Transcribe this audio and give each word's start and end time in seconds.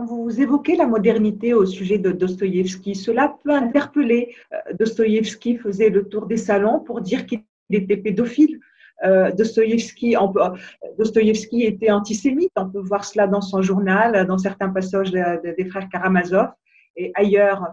quand 0.00 0.06
vous 0.06 0.40
évoquez 0.40 0.76
la 0.76 0.86
modernité 0.86 1.52
au 1.52 1.66
sujet 1.66 1.98
de 1.98 2.10
Dostoïevski, 2.10 2.94
cela 2.94 3.36
peut 3.44 3.50
interpeller. 3.50 4.34
Euh, 4.52 4.56
Dostoïevski 4.78 5.58
faisait 5.58 5.90
le 5.90 6.08
tour 6.08 6.26
des 6.26 6.38
salons 6.38 6.80
pour 6.80 7.02
dire 7.02 7.26
qu'il 7.26 7.42
était 7.70 7.98
pédophile. 7.98 8.60
Euh, 9.04 9.30
Dostoïevski, 9.32 10.16
était 11.64 11.90
antisémite. 11.90 12.52
On 12.56 12.70
peut 12.70 12.80
voir 12.80 13.04
cela 13.04 13.26
dans 13.26 13.42
son 13.42 13.60
journal, 13.60 14.26
dans 14.26 14.38
certains 14.38 14.70
passages 14.70 15.10
des 15.10 15.64
frères 15.66 15.88
Karamazov 15.90 16.48
et 16.96 17.12
ailleurs. 17.14 17.66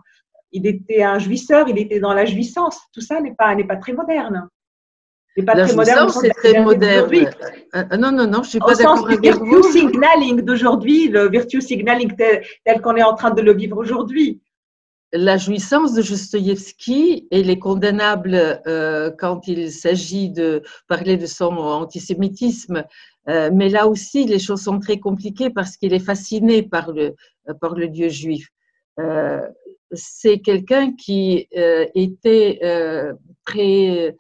Il 0.52 0.66
était 0.68 1.04
un 1.04 1.20
jouisseur, 1.20 1.70
il 1.70 1.78
était 1.78 2.00
dans 2.02 2.14
la 2.14 2.26
jouissance. 2.26 2.78
Tout 2.94 3.02
ça 3.02 3.22
n'est 3.22 3.36
pas, 3.36 3.56
n'est 3.56 3.68
pas 3.68 3.78
très 3.78 3.94
moderne. 3.94 4.50
Pas 5.44 5.56
la 5.56 5.66
très 5.66 5.76
moderne. 5.76 6.10
c'est 6.10 6.30
très 6.30 6.62
moderne. 6.62 7.14
Euh, 7.14 7.84
euh, 7.92 7.98
non, 7.98 8.12
non, 8.12 8.28
non, 8.28 8.44
je 8.44 8.50
suis 8.50 8.60
pas 8.60 8.76
d'accord 8.76 9.08
avec 9.08 9.20
vous. 9.20 9.46
Le 9.46 9.62
virtue 9.62 9.72
signaling 9.72 10.42
d'aujourd'hui, 10.42 11.10
le 11.10 11.30
virtue 11.30 11.62
signaling 11.62 12.16
tel, 12.16 12.44
tel 12.66 12.82
qu'on 12.82 12.96
est 12.96 13.04
en 13.04 13.16
train 13.16 13.32
de 13.32 13.42
le 13.42 13.54
vivre 13.54 13.78
aujourd'hui 13.78 14.42
la 15.14 15.38
jouissance 15.38 15.94
de 15.94 16.02
Dostoïevski, 16.02 17.28
elle 17.32 17.50
est 17.50 17.60
condamnable 17.60 18.62
euh, 18.68 19.12
quand 19.18 19.48
il 19.48 19.72
s'agit 19.72 20.30
de 20.30 20.64
parler 20.88 21.18
de 21.18 21.26
son 21.26 21.58
antisémitisme, 21.58 22.84
euh, 23.30 23.50
mais 23.54 23.70
là 23.70 23.88
aussi, 23.88 24.26
les 24.26 24.40
choses 24.40 24.62
sont 24.64 24.80
très 24.80 25.00
compliquées 25.00 25.50
parce 25.50 25.78
qu'il 25.78 25.94
est 25.94 26.00
fasciné 26.00 26.64
par 26.64 26.92
le, 26.92 27.16
par 27.62 27.76
le 27.76 27.88
Dieu 27.88 28.10
juif. 28.10 28.50
Euh, 29.00 29.42
c'est 29.94 30.40
quelqu'un 30.40 30.94
qui 30.94 31.48
était 31.52 32.60
très 33.46 34.18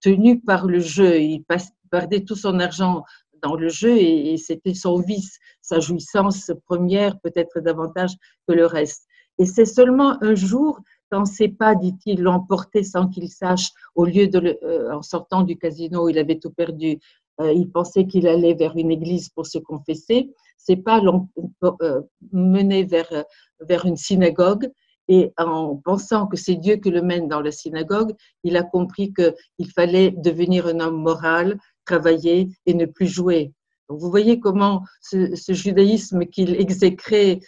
tenu 0.00 0.40
par 0.40 0.66
le 0.66 0.80
jeu. 0.80 1.20
Il 1.20 1.44
perdait 1.90 2.24
tout 2.24 2.36
son 2.36 2.60
argent 2.60 3.04
dans 3.42 3.54
le 3.56 3.68
jeu 3.68 3.96
et 3.96 4.36
c'était 4.36 4.74
son 4.74 5.00
vice, 5.00 5.38
sa 5.60 5.80
jouissance 5.80 6.50
première, 6.66 7.18
peut-être 7.20 7.60
davantage 7.60 8.12
que 8.48 8.54
le 8.54 8.66
reste. 8.66 9.06
Et 9.38 9.46
c'est 9.46 9.66
seulement 9.66 10.22
un 10.22 10.34
jour, 10.34 10.80
quand 11.10 11.24
c'est 11.24 11.48
pas, 11.48 11.74
dit-il, 11.74 12.22
l'emporter 12.22 12.82
sans 12.84 13.08
qu'il 13.08 13.28
sache, 13.28 13.70
au 13.94 14.04
lieu 14.04 14.28
de, 14.28 14.58
euh, 14.62 14.92
en 14.92 15.02
sortant 15.02 15.42
du 15.42 15.56
casino, 15.56 16.08
il 16.08 16.18
avait 16.18 16.38
tout 16.38 16.50
perdu, 16.50 16.98
euh, 17.40 17.52
il 17.52 17.70
pensait 17.70 18.06
qu'il 18.06 18.28
allait 18.28 18.54
vers 18.54 18.76
une 18.76 18.92
église 18.92 19.28
pour 19.28 19.46
se 19.46 19.58
confesser. 19.58 20.30
C'est 20.56 20.76
pas 20.76 21.02
euh, 21.02 22.00
mené 22.32 22.84
vers, 22.84 23.24
vers 23.60 23.84
une 23.86 23.96
synagogue. 23.96 24.70
Et 25.08 25.32
en 25.36 25.76
pensant 25.76 26.26
que 26.26 26.36
c'est 26.36 26.54
Dieu 26.54 26.76
qui 26.76 26.90
le 26.90 27.02
mène 27.02 27.28
dans 27.28 27.40
la 27.40 27.52
synagogue, 27.52 28.14
il 28.42 28.56
a 28.56 28.62
compris 28.62 29.12
qu'il 29.12 29.70
fallait 29.74 30.12
devenir 30.16 30.66
un 30.66 30.80
homme 30.80 31.00
moral, 31.02 31.58
travailler 31.84 32.48
et 32.66 32.74
ne 32.74 32.86
plus 32.86 33.06
jouer. 33.06 33.52
vous 33.88 34.10
voyez 34.10 34.40
comment 34.40 34.82
ce, 35.02 35.34
judaïsme 35.52 36.24
qu'il 36.26 36.58
exécrait 36.58 37.40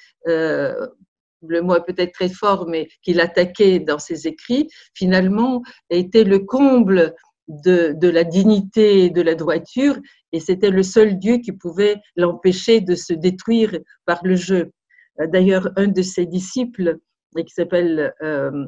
le 1.48 1.62
mot 1.62 1.76
est 1.76 1.84
peut-être 1.84 2.12
très 2.12 2.28
fort, 2.28 2.66
mais 2.68 2.88
qu'il 3.02 3.20
attaquait 3.20 3.78
dans 3.78 3.98
ses 3.98 4.26
écrits, 4.26 4.68
finalement, 4.94 5.62
était 5.90 6.24
le 6.24 6.40
comble 6.40 7.14
de, 7.48 8.08
la 8.08 8.24
dignité 8.24 9.04
et 9.04 9.10
de 9.10 9.22
la 9.22 9.34
droiture, 9.34 9.98
et 10.32 10.40
c'était 10.40 10.70
le 10.70 10.82
seul 10.82 11.18
Dieu 11.18 11.38
qui 11.38 11.52
pouvait 11.52 11.96
l'empêcher 12.16 12.80
de 12.80 12.94
se 12.94 13.12
détruire 13.12 13.78
par 14.04 14.20
le 14.24 14.36
jeu. 14.36 14.72
D'ailleurs, 15.18 15.70
un 15.76 15.88
de 15.88 16.02
ses 16.02 16.26
disciples, 16.26 16.98
qui 17.34 17.52
s'appelle 17.52 18.14
euh, 18.22 18.66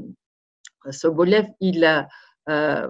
Sobolev, 0.90 1.46
il 1.60 1.84
a 1.84 2.08
euh, 2.48 2.88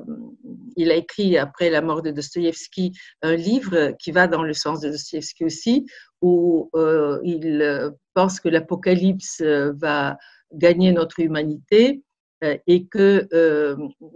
il 0.77 0.93
a 0.93 0.95
écrit 0.95 1.37
après 1.37 1.69
la 1.69 1.83
mort 1.83 2.01
de 2.01 2.13
Dostoïevski 2.13 2.93
un 3.23 3.35
livre 3.35 3.91
qui 3.99 4.13
va 4.13 4.29
dans 4.29 4.45
le 4.45 4.53
sens 4.53 4.81
de 4.81 4.89
Dostoïevski 4.89 5.45
aussi, 5.45 5.87
où 6.23 6.71
euh, 6.77 7.19
il 7.25 7.93
pense 8.15 8.39
que 8.39 8.49
l'Apocalypse 8.49 9.43
va 9.43 10.17
gagner 10.55 10.93
notre 10.93 11.19
humanité 11.19 12.05
et 12.69 12.87
qu'il 12.87 13.27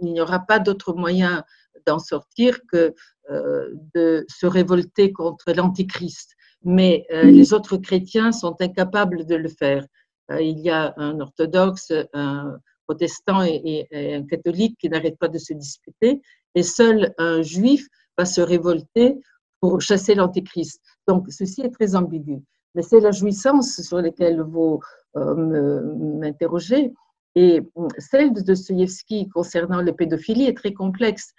n'y 0.01 0.21
aura 0.21 0.39
pas 0.39 0.59
d'autre 0.59 0.93
moyen 0.93 1.43
d'en 1.85 1.99
sortir 1.99 2.59
que 2.71 2.95
de 3.29 4.25
se 4.29 4.45
révolter 4.45 5.11
contre 5.11 5.51
l'Antichrist. 5.51 6.35
Mais 6.63 7.05
les 7.11 7.51
autres 7.51 7.75
chrétiens 7.75 8.31
sont 8.31 8.55
incapables 8.61 9.25
de 9.25 9.35
le 9.35 9.49
faire. 9.49 9.85
Il 10.29 10.59
y 10.59 10.69
a 10.69 10.93
un 10.97 11.19
orthodoxe, 11.19 11.91
un 12.13 12.57
protestant 12.87 13.43
et, 13.43 13.87
un 13.91 14.25
catholique 14.25 14.77
qui 14.79 14.89
n'arrêtent 14.89 15.19
pas 15.19 15.27
de 15.27 15.37
se 15.37 15.53
disputer, 15.53 16.21
et 16.55 16.63
seul 16.63 17.13
un 17.17 17.41
juif 17.41 17.87
va 18.17 18.25
se 18.25 18.41
révolter 18.41 19.17
pour 19.59 19.81
chasser 19.81 20.15
l'antéchrist. 20.15 20.81
Donc, 21.07 21.25
ceci 21.29 21.61
est 21.61 21.71
très 21.71 21.95
ambigu. 21.95 22.41
Mais 22.75 22.81
c'est 22.81 22.99
la 22.99 23.11
jouissance 23.11 23.81
sur 23.81 24.01
laquelle 24.01 24.41
vous 24.41 24.79
euh, 25.15 25.81
m'interrogez. 26.19 26.91
Et 27.35 27.61
celle 27.97 28.33
de 28.33 28.41
Dostoevsky 28.41 29.29
concernant 29.29 29.81
la 29.81 29.93
pédophilie 29.93 30.45
est 30.45 30.57
très 30.57 30.73
complexe. 30.73 31.33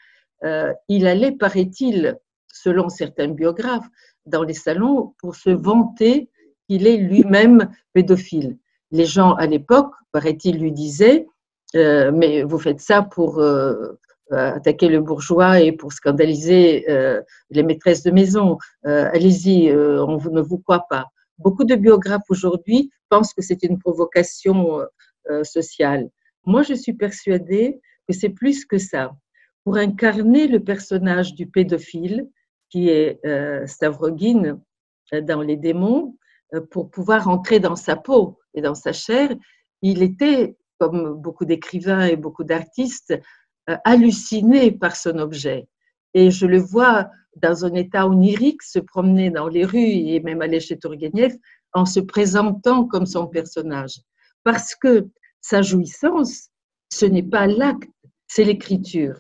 Euh, 0.45 0.73
il 0.89 1.07
allait, 1.07 1.33
paraît-il, 1.33 2.17
selon 2.53 2.89
certains 2.89 3.29
biographes, 3.29 3.89
dans 4.27 4.43
les 4.43 4.55
salons 4.55 5.15
pour 5.19 5.37
se 5.37 5.51
vanter 5.51 6.31
qu'il 6.69 6.87
est 6.87 6.97
lui-même 6.97 7.71
pédophile. 7.93 8.59
Les 8.95 9.07
gens 9.07 9.35
à 9.35 9.47
l'époque, 9.47 9.93
paraît-il, 10.13 10.59
lui 10.59 10.73
disaient 10.73 11.27
euh, 11.75 12.13
mais 12.13 12.43
vous 12.43 12.59
faites 12.59 12.81
ça 12.81 13.03
pour 13.03 13.39
euh, 13.41 13.97
attaquer 14.31 14.89
le 14.89 15.01
bourgeois 15.01 15.61
et 15.61 15.73
pour 15.73 15.93
scandaliser 15.93 16.89
euh, 16.89 17.21
les 17.51 17.63
maîtresses 17.63 18.03
de 18.03 18.11
maison. 18.11 18.59
Allez-y, 18.85 19.73
on 19.73 20.19
ne 20.19 20.41
vous 20.41 20.59
croit 20.59 20.87
pas. 20.89 21.07
Beaucoup 21.39 21.65
de 21.65 21.75
biographes 21.75 22.29
aujourd'hui 22.29 22.91
pensent 23.09 23.35
que 23.35 23.43
c'est 23.43 23.63
une 23.65 23.79
provocation 23.79 24.81
sociale. 25.43 26.09
Moi, 26.47 26.63
je 26.63 26.75
suis 26.75 26.93
persuadée 26.93 27.81
que 28.09 28.15
c'est 28.15 28.29
plus 28.29 28.65
que 28.65 28.79
ça. 28.79 29.13
Pour 29.65 29.77
incarner 29.77 30.47
le 30.47 30.61
personnage 30.61 31.35
du 31.35 31.47
pédophile, 31.47 32.29
qui 32.71 32.89
est 32.91 33.21
Stavrogin 33.67 34.61
dans 35.23 35.41
Les 35.41 35.57
démons, 35.57 36.17
pour 36.71 36.91
pouvoir 36.91 37.29
entrer 37.29 37.61
dans 37.61 37.77
sa 37.77 37.97
peau 37.97 38.39
et 38.55 38.61
dans 38.61 38.75
sa 38.75 38.93
chair, 38.93 39.31
il 39.83 40.03
était 40.03 40.57
comme 40.79 41.15
beaucoup 41.15 41.45
d'écrivains 41.45 42.07
et 42.07 42.17
beaucoup 42.17 42.45
d'artistes, 42.45 43.15
euh, 43.71 43.77
halluciné 43.85 44.73
par 44.73 44.97
son 44.97 45.19
objet. 45.19 45.69
Et 46.15 46.31
je 46.31 46.47
le 46.47 46.59
vois 46.59 47.09
dans 47.37 47.65
un 47.65 47.75
état 47.75 48.07
onirique 48.07 48.63
se 48.63 48.79
promener 48.79 49.31
dans 49.31 49.49
les 49.49 49.65
rues 49.65 49.79
et 49.79 50.21
même 50.21 50.43
aller 50.43 50.61
chez 50.61 50.79
Tourguenieff 50.79 51.35
en 51.73 51.87
se 51.87 52.01
présentant 52.01 52.85
comme 52.87 53.07
son 53.07 53.27
personnage. 53.27 54.01
Parce 54.45 54.75
que 54.75 55.09
sa 55.41 55.63
jouissance, 55.63 56.51
ce 56.93 57.07
n'est 57.07 57.23
pas 57.23 57.47
l'acte, 57.47 57.91
c'est 58.29 58.45
l'écriture. 58.45 59.19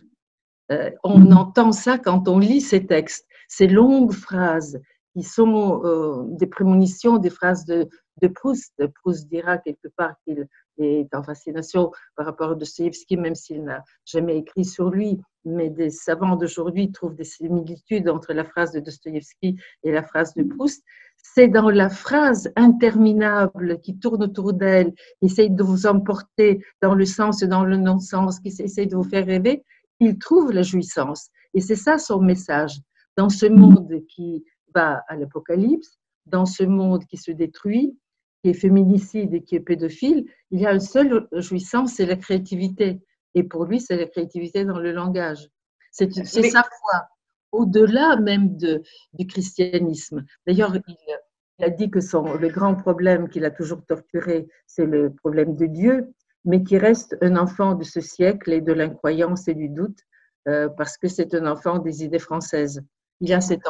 Euh, 0.70 0.90
on 1.02 1.32
entend 1.32 1.72
ça 1.72 1.98
quand 1.98 2.28
on 2.28 2.38
lit 2.38 2.60
ces 2.60 2.86
textes, 2.86 3.26
ces 3.48 3.66
longues 3.66 4.12
phrases 4.12 4.80
qui 5.14 5.22
sont 5.22 5.82
euh, 5.84 6.24
des 6.28 6.46
prémonitions, 6.46 7.18
des 7.18 7.30
phrases 7.30 7.64
de, 7.64 7.88
de 8.20 8.28
Proust. 8.28 8.74
Proust 8.96 9.28
dira 9.28 9.58
quelque 9.58 9.88
part 9.96 10.14
qu'il 10.24 10.48
est 10.78 11.14
en 11.14 11.22
fascination 11.22 11.92
par 12.16 12.26
rapport 12.26 12.50
à 12.50 12.54
Dostoevsky, 12.56 13.16
même 13.16 13.36
s'il 13.36 13.62
n'a 13.62 13.84
jamais 14.04 14.38
écrit 14.38 14.64
sur 14.64 14.90
lui. 14.90 15.20
Mais 15.44 15.70
des 15.70 15.90
savants 15.90 16.36
d'aujourd'hui 16.36 16.90
trouvent 16.90 17.14
des 17.14 17.24
similitudes 17.24 18.08
entre 18.08 18.32
la 18.32 18.44
phrase 18.44 18.72
de 18.72 18.80
Dostoevsky 18.80 19.56
et 19.84 19.92
la 19.92 20.02
phrase 20.02 20.34
de 20.34 20.42
Proust. 20.42 20.82
C'est 21.16 21.48
dans 21.48 21.70
la 21.70 21.88
phrase 21.88 22.50
interminable 22.56 23.80
qui 23.80 23.98
tourne 23.98 24.24
autour 24.24 24.52
d'elle, 24.52 24.92
qui 25.20 25.26
essaye 25.26 25.50
de 25.50 25.62
vous 25.62 25.86
emporter 25.86 26.60
dans 26.82 26.94
le 26.94 27.06
sens 27.06 27.42
et 27.42 27.46
dans 27.46 27.64
le 27.64 27.76
non-sens, 27.76 28.40
qui 28.40 28.48
essaye 28.48 28.88
de 28.88 28.96
vous 28.96 29.04
faire 29.04 29.26
rêver, 29.26 29.64
qu'il 30.00 30.18
trouve 30.18 30.50
la 30.50 30.62
jouissance. 30.62 31.28
Et 31.54 31.60
c'est 31.60 31.76
ça 31.76 31.98
son 31.98 32.20
message. 32.20 32.80
Dans 33.16 33.28
ce 33.28 33.46
monde 33.46 34.00
qui 34.08 34.44
va 34.74 35.04
à 35.08 35.16
l'apocalypse, 35.16 35.98
dans 36.26 36.46
ce 36.46 36.64
monde 36.64 37.04
qui 37.06 37.16
se 37.16 37.30
détruit, 37.30 37.98
qui 38.42 38.50
est 38.50 38.54
féminicide 38.54 39.34
et 39.34 39.42
qui 39.42 39.56
est 39.56 39.60
pédophile, 39.60 40.26
il 40.50 40.60
y 40.60 40.66
a 40.66 40.72
une 40.72 40.80
seule 40.80 41.28
jouissance, 41.32 41.94
c'est 41.94 42.06
la 42.06 42.16
créativité. 42.16 43.00
Et 43.34 43.42
pour 43.42 43.64
lui, 43.64 43.80
c'est 43.80 43.96
la 43.96 44.06
créativité 44.06 44.64
dans 44.64 44.78
le 44.78 44.92
langage. 44.92 45.48
C'est 45.90 46.12
sa 46.12 46.62
foi, 46.62 47.08
au-delà 47.52 48.16
même 48.16 48.56
de, 48.56 48.82
du 49.12 49.26
christianisme. 49.26 50.24
D'ailleurs, 50.46 50.74
il, 50.76 51.64
a 51.64 51.70
dit 51.70 51.90
que 51.90 52.00
son, 52.00 52.34
le 52.34 52.48
grand 52.48 52.74
problème 52.74 53.28
qu'il 53.28 53.44
a 53.44 53.50
toujours 53.50 53.84
torturé, 53.86 54.48
c'est 54.66 54.86
le 54.86 55.14
problème 55.14 55.54
de 55.54 55.66
Dieu, 55.66 56.12
mais 56.44 56.62
qui 56.62 56.78
reste 56.78 57.16
un 57.22 57.36
enfant 57.36 57.74
de 57.74 57.84
ce 57.84 58.00
siècle 58.00 58.52
et 58.52 58.60
de 58.60 58.72
l'incroyance 58.72 59.48
et 59.48 59.54
du 59.54 59.68
doute, 59.68 60.00
euh, 60.48 60.68
parce 60.68 60.98
que 60.98 61.08
c'est 61.08 61.34
un 61.34 61.46
enfant 61.46 61.78
des 61.78 62.04
idées 62.04 62.18
françaises. 62.18 62.82
Il 63.20 63.32
a 63.32 63.40
cette 63.40 63.66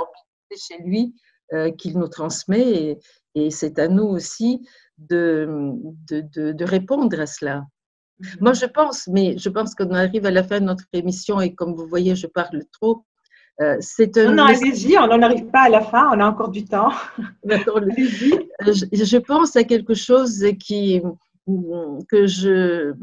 chez 0.56 0.78
lui 0.82 1.14
euh, 1.52 1.70
qu'il 1.70 1.98
nous 1.98 2.08
transmet 2.08 2.62
et, 2.62 2.98
et 3.34 3.50
c'est 3.50 3.78
à 3.78 3.88
nous 3.88 4.04
aussi 4.04 4.66
de, 4.98 5.48
de, 6.10 6.52
de, 6.52 6.64
répondre 6.64 7.20
à 7.20 7.26
cela. 7.26 7.66
Mhm. 8.18 8.28
Moi, 8.40 8.52
je 8.54 8.66
pense, 8.66 9.08
mais 9.08 9.36
je 9.38 9.48
pense 9.48 9.74
qu'on 9.74 9.90
arrive 9.90 10.26
à 10.26 10.30
la 10.30 10.42
fin 10.42 10.60
de 10.60 10.64
notre 10.64 10.84
émission 10.92 11.40
et 11.40 11.54
comme 11.54 11.74
vous 11.74 11.86
voyez, 11.86 12.16
je 12.16 12.26
parle 12.26 12.64
trop. 12.72 13.04
Euh, 13.60 13.76
c'est 13.80 14.16
un... 14.16 14.30
Non, 14.30 14.36
non 14.36 14.44
allez-y, 14.44 14.96
on 14.98 15.06
n'en 15.06 15.22
arrive 15.22 15.46
pas 15.46 15.64
à 15.64 15.68
la 15.68 15.80
fin, 15.80 16.10
on 16.12 16.20
a 16.20 16.26
encore 16.26 16.50
du 16.50 16.64
temps. 16.64 16.90
D'accord, 17.44 17.80
je 17.80 19.16
pense 19.18 19.54
à 19.54 19.64
quelque 19.64 19.94
chose 19.94 20.44
qui, 20.58 21.02
que 22.08 22.26
je, 22.26 22.94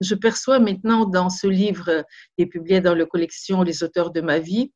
je 0.00 0.14
perçois 0.14 0.58
maintenant 0.58 1.04
dans 1.06 1.28
ce 1.28 1.46
livre 1.46 2.04
qui 2.34 2.42
est 2.42 2.46
publié 2.46 2.80
dans 2.80 2.94
la 2.94 3.06
collection 3.06 3.62
Les 3.62 3.84
auteurs 3.84 4.10
de 4.10 4.20
ma 4.20 4.38
vie. 4.38 4.72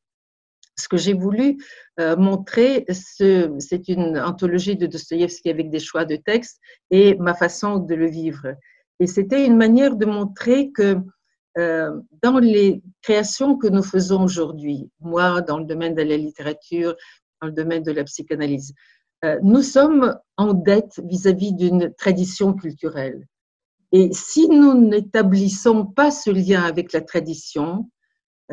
Ce 0.79 0.87
que 0.87 0.97
j'ai 0.97 1.13
voulu 1.13 1.57
euh, 1.99 2.15
montrer, 2.15 2.85
c'est 2.89 3.87
une 3.87 4.19
anthologie 4.19 4.75
de 4.75 4.85
Dostoïevski 4.85 5.49
avec 5.49 5.69
des 5.71 5.79
choix 5.79 6.05
de 6.05 6.15
textes 6.15 6.59
et 6.91 7.15
ma 7.15 7.33
façon 7.33 7.79
de 7.79 7.95
le 7.95 8.07
vivre. 8.07 8.53
Et 8.99 9.07
c'était 9.07 9.45
une 9.45 9.57
manière 9.57 9.95
de 9.95 10.05
montrer 10.05 10.71
que 10.71 10.97
euh, 11.57 11.91
dans 12.21 12.37
les 12.37 12.83
créations 13.01 13.57
que 13.57 13.67
nous 13.67 13.81
faisons 13.81 14.23
aujourd'hui, 14.23 14.91
moi 14.99 15.41
dans 15.41 15.57
le 15.57 15.65
domaine 15.65 15.95
de 15.95 16.03
la 16.03 16.17
littérature, 16.17 16.95
dans 17.41 17.47
le 17.47 17.53
domaine 17.53 17.81
de 17.81 17.91
la 17.91 18.03
psychanalyse, 18.03 18.73
euh, 19.25 19.39
nous 19.41 19.63
sommes 19.63 20.15
en 20.37 20.53
dette 20.53 21.01
vis-à-vis 21.03 21.53
d'une 21.53 21.91
tradition 21.95 22.53
culturelle. 22.53 23.27
Et 23.91 24.09
si 24.13 24.47
nous 24.47 24.75
n'établissons 24.75 25.85
pas 25.85 26.11
ce 26.11 26.29
lien 26.29 26.61
avec 26.61 26.93
la 26.93 27.01
tradition, 27.01 27.89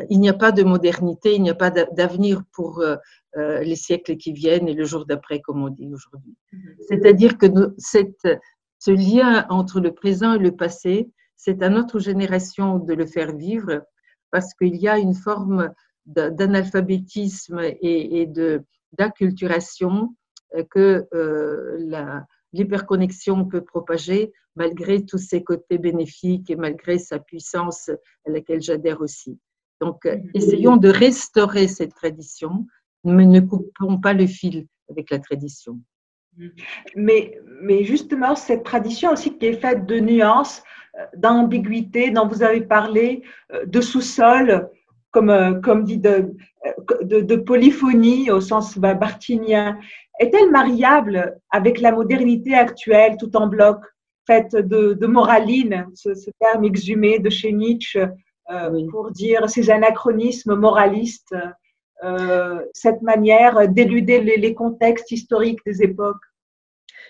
il 0.09 0.19
n'y 0.19 0.29
a 0.29 0.33
pas 0.33 0.51
de 0.51 0.63
modernité, 0.63 1.35
il 1.35 1.41
n'y 1.41 1.49
a 1.49 1.55
pas 1.55 1.71
d'avenir 1.71 2.43
pour 2.51 2.79
euh, 2.79 2.97
les 3.35 3.75
siècles 3.75 4.17
qui 4.17 4.33
viennent 4.33 4.67
et 4.67 4.73
le 4.73 4.85
jour 4.85 5.05
d'après, 5.05 5.39
comme 5.39 5.63
on 5.63 5.69
dit 5.69 5.89
aujourd'hui. 5.93 6.35
Mm-hmm. 6.53 6.75
C'est-à-dire 6.87 7.37
que 7.37 7.47
cette, 7.77 8.27
ce 8.79 8.91
lien 8.91 9.45
entre 9.49 9.79
le 9.79 9.93
présent 9.93 10.33
et 10.33 10.39
le 10.39 10.51
passé, 10.51 11.09
c'est 11.35 11.61
à 11.61 11.69
notre 11.69 11.99
génération 11.99 12.79
de 12.79 12.93
le 12.93 13.05
faire 13.05 13.35
vivre 13.35 13.83
parce 14.31 14.53
qu'il 14.53 14.75
y 14.75 14.87
a 14.87 14.97
une 14.97 15.13
forme 15.13 15.71
d'analphabétisme 16.05 17.59
et, 17.59 18.21
et 18.21 18.29
d'acculturation 18.93 20.15
que 20.69 21.07
euh, 21.13 22.13
l'hyperconnexion 22.53 23.45
peut 23.45 23.63
propager 23.63 24.31
malgré 24.55 25.05
tous 25.05 25.17
ses 25.17 25.43
côtés 25.43 25.77
bénéfiques 25.77 26.49
et 26.49 26.55
malgré 26.55 26.97
sa 26.97 27.19
puissance 27.19 27.89
à 27.89 28.29
laquelle 28.29 28.61
j'adhère 28.61 29.01
aussi. 29.01 29.37
Donc, 29.81 30.05
euh, 30.05 30.17
essayons 30.33 30.77
de 30.77 30.89
restaurer 30.89 31.67
cette 31.67 31.93
tradition, 31.93 32.65
mais 33.03 33.25
ne 33.25 33.39
coupons 33.39 33.99
pas 33.99 34.13
le 34.13 34.27
fil 34.27 34.67
avec 34.89 35.09
la 35.09 35.19
tradition. 35.19 35.79
Mais, 36.95 37.39
mais 37.61 37.83
justement, 37.83 38.35
cette 38.35 38.63
tradition 38.63 39.11
aussi 39.11 39.37
qui 39.37 39.47
est 39.47 39.59
faite 39.59 39.85
de 39.85 39.99
nuances, 39.99 40.63
euh, 40.99 41.05
d'ambiguïté, 41.15 42.11
dont 42.11 42.27
vous 42.27 42.43
avez 42.43 42.61
parlé, 42.61 43.23
de 43.65 43.81
sous-sol, 43.81 44.69
comme, 45.11 45.61
comme 45.61 45.85
dit 45.85 45.97
de, 45.97 46.33
de, 47.03 47.21
de, 47.21 47.35
polyphonie 47.37 48.31
au 48.31 48.41
sens 48.41 48.77
bartinien 48.77 49.79
est-elle 50.19 50.51
mariable 50.51 51.37
avec 51.49 51.79
la 51.79 51.91
modernité 51.91 52.53
actuelle 52.53 53.17
tout 53.17 53.35
en 53.35 53.47
bloc, 53.47 53.79
faite 54.25 54.55
de, 54.55 55.05
moraline, 55.05 55.87
ce, 55.93 56.09
terme 56.39 56.65
exhumé 56.65 57.19
de 57.19 57.29
chez 57.29 57.51
Nietzsche 57.51 57.99
euh, 58.51 58.87
pour 58.91 59.11
dire 59.11 59.49
ces 59.49 59.69
anachronismes 59.69 60.55
moralistes, 60.55 61.35
euh, 62.03 62.59
cette 62.73 63.01
manière 63.01 63.67
d'éluder 63.69 64.21
les, 64.21 64.53
contextes 64.53 65.11
historiques 65.11 65.59
des 65.65 65.81
époques 65.83 66.21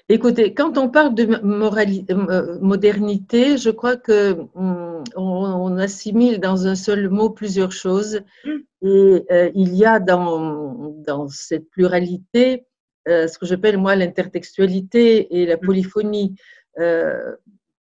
Écoutez, 0.08 0.54
quand 0.54 0.78
on 0.78 0.90
parle 0.90 1.16
de 1.16 1.24
euh, 1.26 2.60
modernité, 2.62 3.58
je 3.58 3.72
crois 3.72 3.98
que 3.98 4.38
hum, 4.54 5.04
on, 5.16 5.78
assimile 5.80 6.40
dans 6.40 6.68
un 6.68 6.76
seul 6.76 7.10
mot 7.10 7.32
plusieurs 7.32 7.72
choses. 7.72 8.22
Hum. 8.46 8.62
Et 8.84 9.52
il 9.56 9.74
y 9.74 9.84
a 9.84 10.00
dans, 10.00 10.94
dans 11.08 11.28
cette 11.28 11.68
pluralité 11.72 12.68
euh, 13.08 13.28
ce 13.28 13.38
que 13.38 13.46
j'appelle 13.46 13.78
moi 13.78 13.96
l'intertextualité 13.96 15.40
et 15.40 15.46
la 15.46 15.58
mm. 15.58 15.62
polyphonie. 15.62 16.36
Euh, 16.80 17.36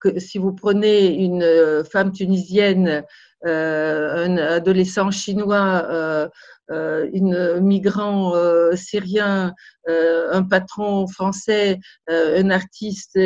que 0.01 0.21
si 0.21 0.39
vous 0.39 0.53
prenez 0.53 1.09
une 1.09 1.83
femme 1.91 2.13
tunisienne, 2.13 3.03
un 3.45 4.37
adolescent 4.37 5.11
chinois, 5.11 6.29
une 6.69 7.61
migrant 7.61 8.33
syrien, 8.75 9.55
un 9.87 10.43
patron 10.43 11.07
français, 11.07 11.79
un 12.09 12.51
artiste 12.51 13.19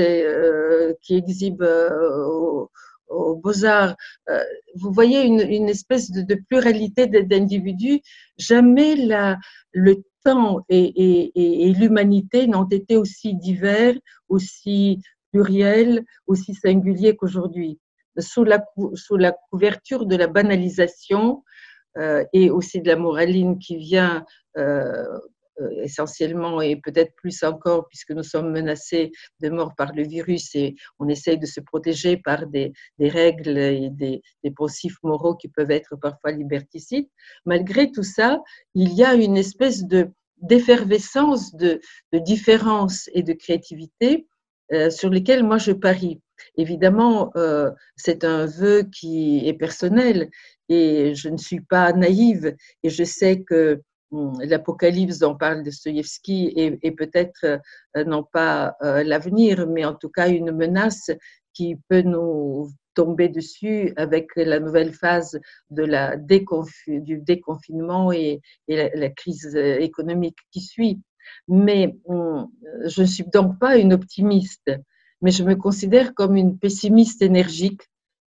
qui 1.03 1.17
exhibe 1.17 1.65
aux 3.09 3.37
Beaux-Arts, 3.37 3.95
vous 4.77 4.93
voyez 4.93 5.23
une, 5.23 5.41
une 5.41 5.69
espèce 5.69 6.11
de, 6.11 6.23
de 6.23 6.41
pluralité 6.49 7.07
d'individus. 7.07 8.01
Jamais 8.39 8.97
la, 8.97 9.39
le 9.73 10.03
temps 10.25 10.65
et, 10.69 11.73
l'humanité 11.79 12.47
n'ont 12.47 12.69
été 12.69 12.97
aussi 12.97 13.35
divers, 13.35 13.95
aussi 14.29 15.01
pluriels, 15.33 16.05
aussi 16.27 16.55
singuliers 16.55 17.17
qu'aujourd'hui. 17.17 17.79
Sous 18.19 18.45
la, 18.45 18.63
sous 18.95 19.17
la 19.17 19.33
couverture 19.51 20.07
de 20.07 20.17
la 20.17 20.27
banalisation 20.27 21.43
euh, 21.99 22.25
et 22.33 22.51
aussi 22.51 22.81
de 22.81 22.89
la 22.89 22.97
moraline 22.97 23.59
qui 23.59 23.77
vient 23.77 24.25
euh, 24.57 25.05
euh, 25.61 25.83
essentiellement 25.83 26.63
et 26.63 26.77
peut-être 26.77 27.15
plus 27.17 27.43
encore 27.43 27.87
puisque 27.89 28.13
nous 28.13 28.23
sommes 28.23 28.51
menacés 28.51 29.13
de 29.41 29.51
mort 29.51 29.75
par 29.77 29.93
le 29.93 30.03
virus 30.03 30.55
et 30.55 30.75
on 30.99 31.09
essaye 31.09 31.39
de 31.39 31.45
se 31.45 31.61
protéger 31.61 32.17
par 32.17 32.47
des, 32.47 32.73
règles 32.99 33.59
et 33.59 33.91
des, 33.91 34.23
des 34.43 34.51
poncifs 34.51 34.97
moraux 35.03 35.37
qui 35.37 35.49
peuvent 35.49 35.71
être 35.71 35.97
parfois 35.97 36.33
liberticides. 36.33 37.09
Malgré 37.45 37.91
tout 37.91 38.03
ça, 38.03 38.41
il 38.75 38.95
y 38.95 39.05
a 39.05 39.15
une 39.15 39.37
espèce 39.37 39.85
de 39.85 40.09
d'effervescence, 40.39 41.55
de, 41.55 41.79
de 42.13 42.19
différence 42.19 43.09
et 43.13 43.23
de 43.23 43.33
créativité 43.33 44.27
sur 44.91 45.09
lesquels 45.09 45.45
moi 45.45 45.59
je 45.59 45.71
parie. 45.71 46.21
Évidemment, 46.57 47.31
euh, 47.37 47.71
c'est 47.97 48.25
un 48.25 48.47
vœu 48.47 48.83
qui 48.83 49.47
est 49.47 49.55
personnel 49.55 50.29
et 50.69 51.15
je 51.15 51.29
ne 51.29 51.37
suis 51.37 51.61
pas 51.61 51.93
naïve 51.93 52.55
et 52.83 52.91
je 52.91 53.05
sais 53.05 53.43
que 53.43 53.83
l'Apocalypse 54.41 55.19
dont 55.19 55.37
parle 55.37 55.63
Dostoïevski 55.63 56.53
est, 56.55 56.79
est 56.83 56.91
peut-être 56.93 57.61
euh, 57.97 58.05
non 58.05 58.25
pas 58.31 58.77
euh, 58.83 59.03
l'avenir, 59.03 59.67
mais 59.67 59.85
en 59.85 59.95
tout 59.95 60.11
cas 60.11 60.29
une 60.29 60.53
menace 60.53 61.11
qui 61.55 61.77
peut 61.89 62.03
nous 62.03 62.71
tomber 62.95 63.29
dessus 63.31 63.93
avec 63.97 64.29
la 64.37 64.61
nouvelle 64.61 64.93
phase 64.93 65.41
du 65.71 67.19
déconfinement 67.19 68.13
et, 68.13 68.41
la, 68.69 69.09
crise 69.11 69.57
économique 69.57 70.37
qui 70.51 70.61
suit. 70.61 71.01
Mais 71.49 71.97
je 72.85 73.01
ne 73.01 73.07
suis 73.07 73.25
donc 73.25 73.59
pas 73.59 73.79
une 73.79 73.95
optimiste, 73.95 74.71
mais 75.23 75.31
je 75.31 75.45
me 75.45 75.55
considère 75.55 76.15
comme 76.15 76.37
une 76.37 76.59
pessimiste 76.59 77.23
énergique 77.23 77.83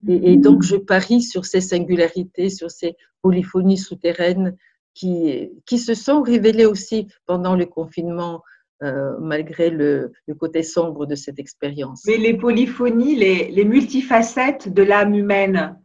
et, 0.08 0.36
donc 0.36 0.64
je 0.64 0.76
parie 0.76 1.22
sur 1.22 1.46
ces 1.46 1.62
singularités, 1.62 2.50
sur 2.50 2.72
ces 2.72 2.96
polyphonies 3.22 3.78
souterraines 3.78 4.58
qui, 4.94 5.50
qui 5.66 5.78
se 5.78 5.94
sont 5.94 6.22
révélées 6.22 6.66
aussi 6.66 7.08
pendant 7.26 7.56
le 7.56 7.66
confinement, 7.66 8.42
euh, 8.84 9.16
malgré 9.20 9.70
le, 9.70 10.12
le, 10.26 10.34
côté 10.34 10.64
sombre 10.64 11.06
de 11.06 11.16
cette 11.16 11.38
expérience. 11.38 12.04
Mais 12.08 12.18
les 12.18 12.36
polyphonies, 12.36 13.16
les, 13.16 13.52
les 13.52 13.64
multifacettes 13.64 14.74
de 14.74 14.82
l'âme 14.82 15.14
humaine, 15.14 15.78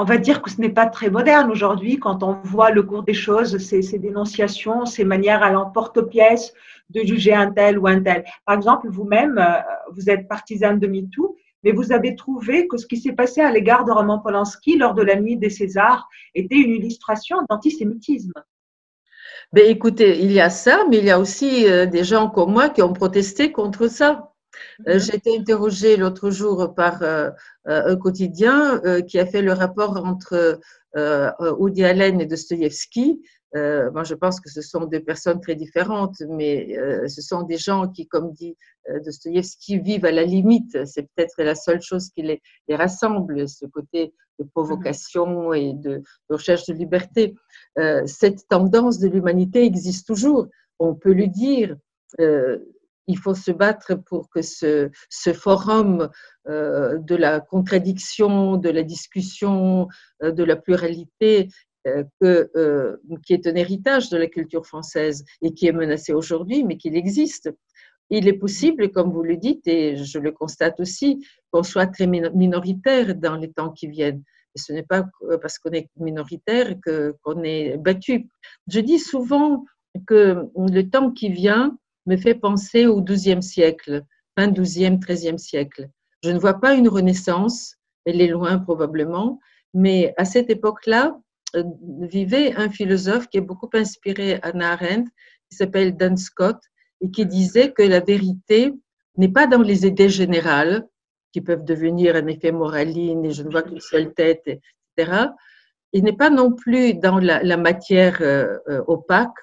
on 0.00 0.04
va 0.04 0.16
dire 0.16 0.40
que 0.40 0.50
ce 0.50 0.58
n'est 0.62 0.70
pas 0.70 0.86
très 0.86 1.10
moderne 1.10 1.50
aujourd'hui 1.50 1.98
quand 1.98 2.22
on 2.22 2.40
voit 2.42 2.70
le 2.70 2.82
cours 2.82 3.02
des 3.02 3.12
choses, 3.12 3.58
ces, 3.58 3.98
dénonciations, 3.98 4.86
ces 4.86 5.04
manières 5.04 5.42
à 5.42 5.50
l'emporte-pièce 5.50 6.54
de 6.88 7.02
juger 7.02 7.34
un 7.34 7.50
tel 7.50 7.78
ou 7.78 7.86
un 7.86 8.00
tel. 8.00 8.24
Par 8.46 8.56
exemple, 8.56 8.88
vous-même, 8.88 9.36
euh, 9.36 9.60
vous 9.92 10.08
êtes 10.08 10.26
partisane 10.26 10.78
de 10.78 10.86
MeToo 10.86 11.36
mais 11.62 11.72
vous 11.72 11.92
avez 11.92 12.16
trouvé 12.16 12.66
que 12.68 12.78
ce 12.78 12.86
qui 12.86 12.96
s'est 12.96 13.12
passé 13.12 13.42
à 13.42 13.50
l'égard 13.50 13.84
de 13.84 13.92
Roman 13.92 14.18
Polanski 14.18 14.78
lors 14.78 14.94
de 14.94 15.02
la 15.02 15.16
nuit 15.16 15.36
des 15.36 15.50
Césars 15.50 16.08
était 16.34 16.56
une 16.56 16.70
illustration 16.70 17.36
d'antisémitisme. 17.50 18.32
Ben, 19.52 19.64
écoutez, 19.68 20.20
il 20.20 20.32
y 20.32 20.40
a 20.40 20.48
ça, 20.48 20.86
mais 20.88 20.98
il 20.98 21.04
y 21.04 21.10
a 21.10 21.20
aussi 21.20 21.68
euh, 21.68 21.84
des 21.84 22.02
gens 22.02 22.30
comme 22.30 22.52
moi 22.52 22.70
qui 22.70 22.80
ont 22.80 22.94
protesté 22.94 23.52
contre 23.52 23.88
ça. 23.88 24.29
Euh, 24.88 24.94
mhm. 24.94 25.00
J'ai 25.00 25.16
été 25.16 25.38
interrogée 25.38 25.96
l'autre 25.96 26.30
jour 26.30 26.74
par 26.74 27.02
euh, 27.02 27.30
un 27.66 27.96
quotidien 27.96 28.80
qui 29.06 29.18
a 29.18 29.26
fait 29.26 29.42
le 29.42 29.52
rapport 29.52 30.04
entre 30.04 30.60
Woody 30.96 31.84
Allen 31.84 32.20
et 32.20 32.26
Dostoevsky 32.26 33.22
euh, 33.56 33.90
moi, 33.90 34.04
je 34.04 34.14
pense 34.14 34.40
que 34.40 34.48
ce 34.48 34.62
sont 34.62 34.86
deux 34.86 35.02
personnes 35.02 35.40
très 35.40 35.56
différentes, 35.56 36.22
mais 36.28 36.78
euh, 36.78 37.08
ce 37.08 37.20
sont 37.20 37.42
des 37.42 37.58
gens 37.58 37.88
qui, 37.88 38.06
comme 38.06 38.32
dit 38.32 38.56
euh, 38.88 39.00
Dostoïevski, 39.00 39.78
vivent 39.78 40.04
à 40.04 40.12
la 40.12 40.24
limite. 40.24 40.84
C'est 40.86 41.08
peut-être 41.14 41.42
la 41.42 41.54
seule 41.54 41.82
chose 41.82 42.10
qui 42.10 42.22
les, 42.22 42.42
les, 42.68 42.76
rassemble, 42.76 43.48
ce 43.48 43.66
côté 43.66 44.14
de 44.38 44.44
provocation 44.44 45.52
et 45.52 45.72
de, 45.74 45.98
de 45.98 46.34
recherche 46.34 46.66
de 46.66 46.74
liberté. 46.74 47.34
Euh, 47.78 48.02
cette 48.06 48.46
tendance 48.48 48.98
de 49.00 49.08
l'humanité 49.08 49.64
existe 49.64 50.06
toujours. 50.06 50.46
On 50.78 50.94
peut 50.94 51.12
le 51.12 51.26
dire. 51.26 51.76
Euh, 53.08 53.12
il 53.12 53.18
faut 53.18 53.34
se 53.34 53.50
battre 53.50 53.94
pour 53.94 54.28
que 54.30 54.42
ce, 54.42 54.90
forum 55.34 56.08
de 56.46 57.16
la 57.16 57.40
contradiction, 57.40 58.56
de 58.56 58.70
la 58.70 58.82
discussion, 58.82 59.88
de 60.22 60.44
la 60.44 60.56
pluralité 60.56 61.48
euh, 61.86 62.04
euh, 62.22 62.96
qui 63.24 63.32
est 63.32 63.46
un 63.46 63.54
héritage 63.54 64.10
de 64.10 64.18
la 64.18 64.26
culture 64.26 64.66
française 64.66 65.24
et 65.40 65.54
qui 65.54 65.66
est 65.66 65.72
menacé 65.72 66.12
aujourd'hui, 66.12 66.62
mais 66.62 66.76
qu'il 66.76 66.94
existe. 66.94 67.50
il 68.10 68.28
est 68.28 68.38
possible, 68.38 68.90
comme 68.90 69.10
vous 69.12 69.22
le 69.22 69.36
dites, 69.36 69.66
et 69.66 69.96
je 69.96 70.18
le 70.18 70.32
constate 70.32 70.78
aussi, 70.80 71.24
qu'on 71.50 71.62
soit 71.62 71.86
très 71.86 72.06
minoritaire 72.06 73.14
dans 73.14 73.36
les 73.36 73.50
temps 73.50 73.70
qui 73.70 73.86
viennent. 73.86 74.22
Et 74.54 74.58
ce 74.58 74.72
n'est 74.72 74.82
pas 74.82 75.04
parce 75.40 75.58
qu'on 75.58 75.70
est 75.70 75.88
minoritaire 75.96 76.74
qu'on 76.84 77.42
est 77.44 77.76
battu. 77.78 78.28
Je 78.66 78.80
dis 78.80 78.98
souvent 78.98 79.64
que 80.06 80.48
le 80.56 80.82
temps 80.82 81.12
qui 81.12 81.30
vient 81.30 81.78
me 82.06 82.16
fait 82.16 82.34
penser 82.34 82.86
au 82.86 83.02
XIIe 83.02 83.42
siècle, 83.42 84.02
fin 84.36 84.48
XIIe, 84.48 84.98
XIIIe 84.98 85.38
siècle. 85.38 85.88
Je 86.22 86.30
ne 86.30 86.38
vois 86.38 86.60
pas 86.60 86.74
une 86.74 86.88
renaissance, 86.88 87.76
elle 88.04 88.20
est 88.20 88.28
loin 88.28 88.58
probablement, 88.58 89.38
mais 89.74 90.14
à 90.16 90.24
cette 90.24 90.50
époque-là, 90.50 91.18
euh, 91.56 91.64
vivait 92.00 92.54
un 92.56 92.70
philosophe 92.70 93.28
qui 93.28 93.38
est 93.38 93.42
beaucoup 93.42 93.70
inspiré 93.72 94.38
Anna 94.42 94.72
Arendt, 94.72 95.10
qui 95.50 95.56
s'appelle 95.56 95.96
Dan 95.96 96.16
Scott, 96.16 96.58
et 97.00 97.10
qui 97.10 97.26
disait 97.26 97.72
que 97.72 97.82
la 97.82 98.00
vérité 98.00 98.72
n'est 99.16 99.32
pas 99.32 99.46
dans 99.46 99.62
les 99.62 99.86
idées 99.86 100.08
générales, 100.08 100.86
qui 101.32 101.40
peuvent 101.40 101.64
devenir 101.64 102.16
un 102.16 102.26
effet 102.26 102.52
moraline, 102.52 103.24
et 103.24 103.32
je 103.32 103.42
ne 103.42 103.50
vois 103.50 103.62
qu'une 103.62 103.80
seule 103.80 104.14
tête, 104.14 104.42
etc. 104.46 105.26
Il 105.92 106.04
n'est 106.04 106.16
pas 106.16 106.30
non 106.30 106.52
plus 106.52 106.94
dans 106.94 107.18
la, 107.18 107.56
matière 107.56 108.18
euh, 108.20 108.58
euh, 108.68 108.82
opaque, 108.86 109.38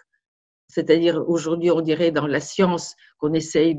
c'est-à-dire 0.68 1.24
aujourd'hui 1.28 1.72
on 1.72 1.82
dirait 1.82 2.12
dans 2.12 2.28
la 2.28 2.40
science 2.40 2.96
qu'on 3.20 3.34
essaye 3.34 3.76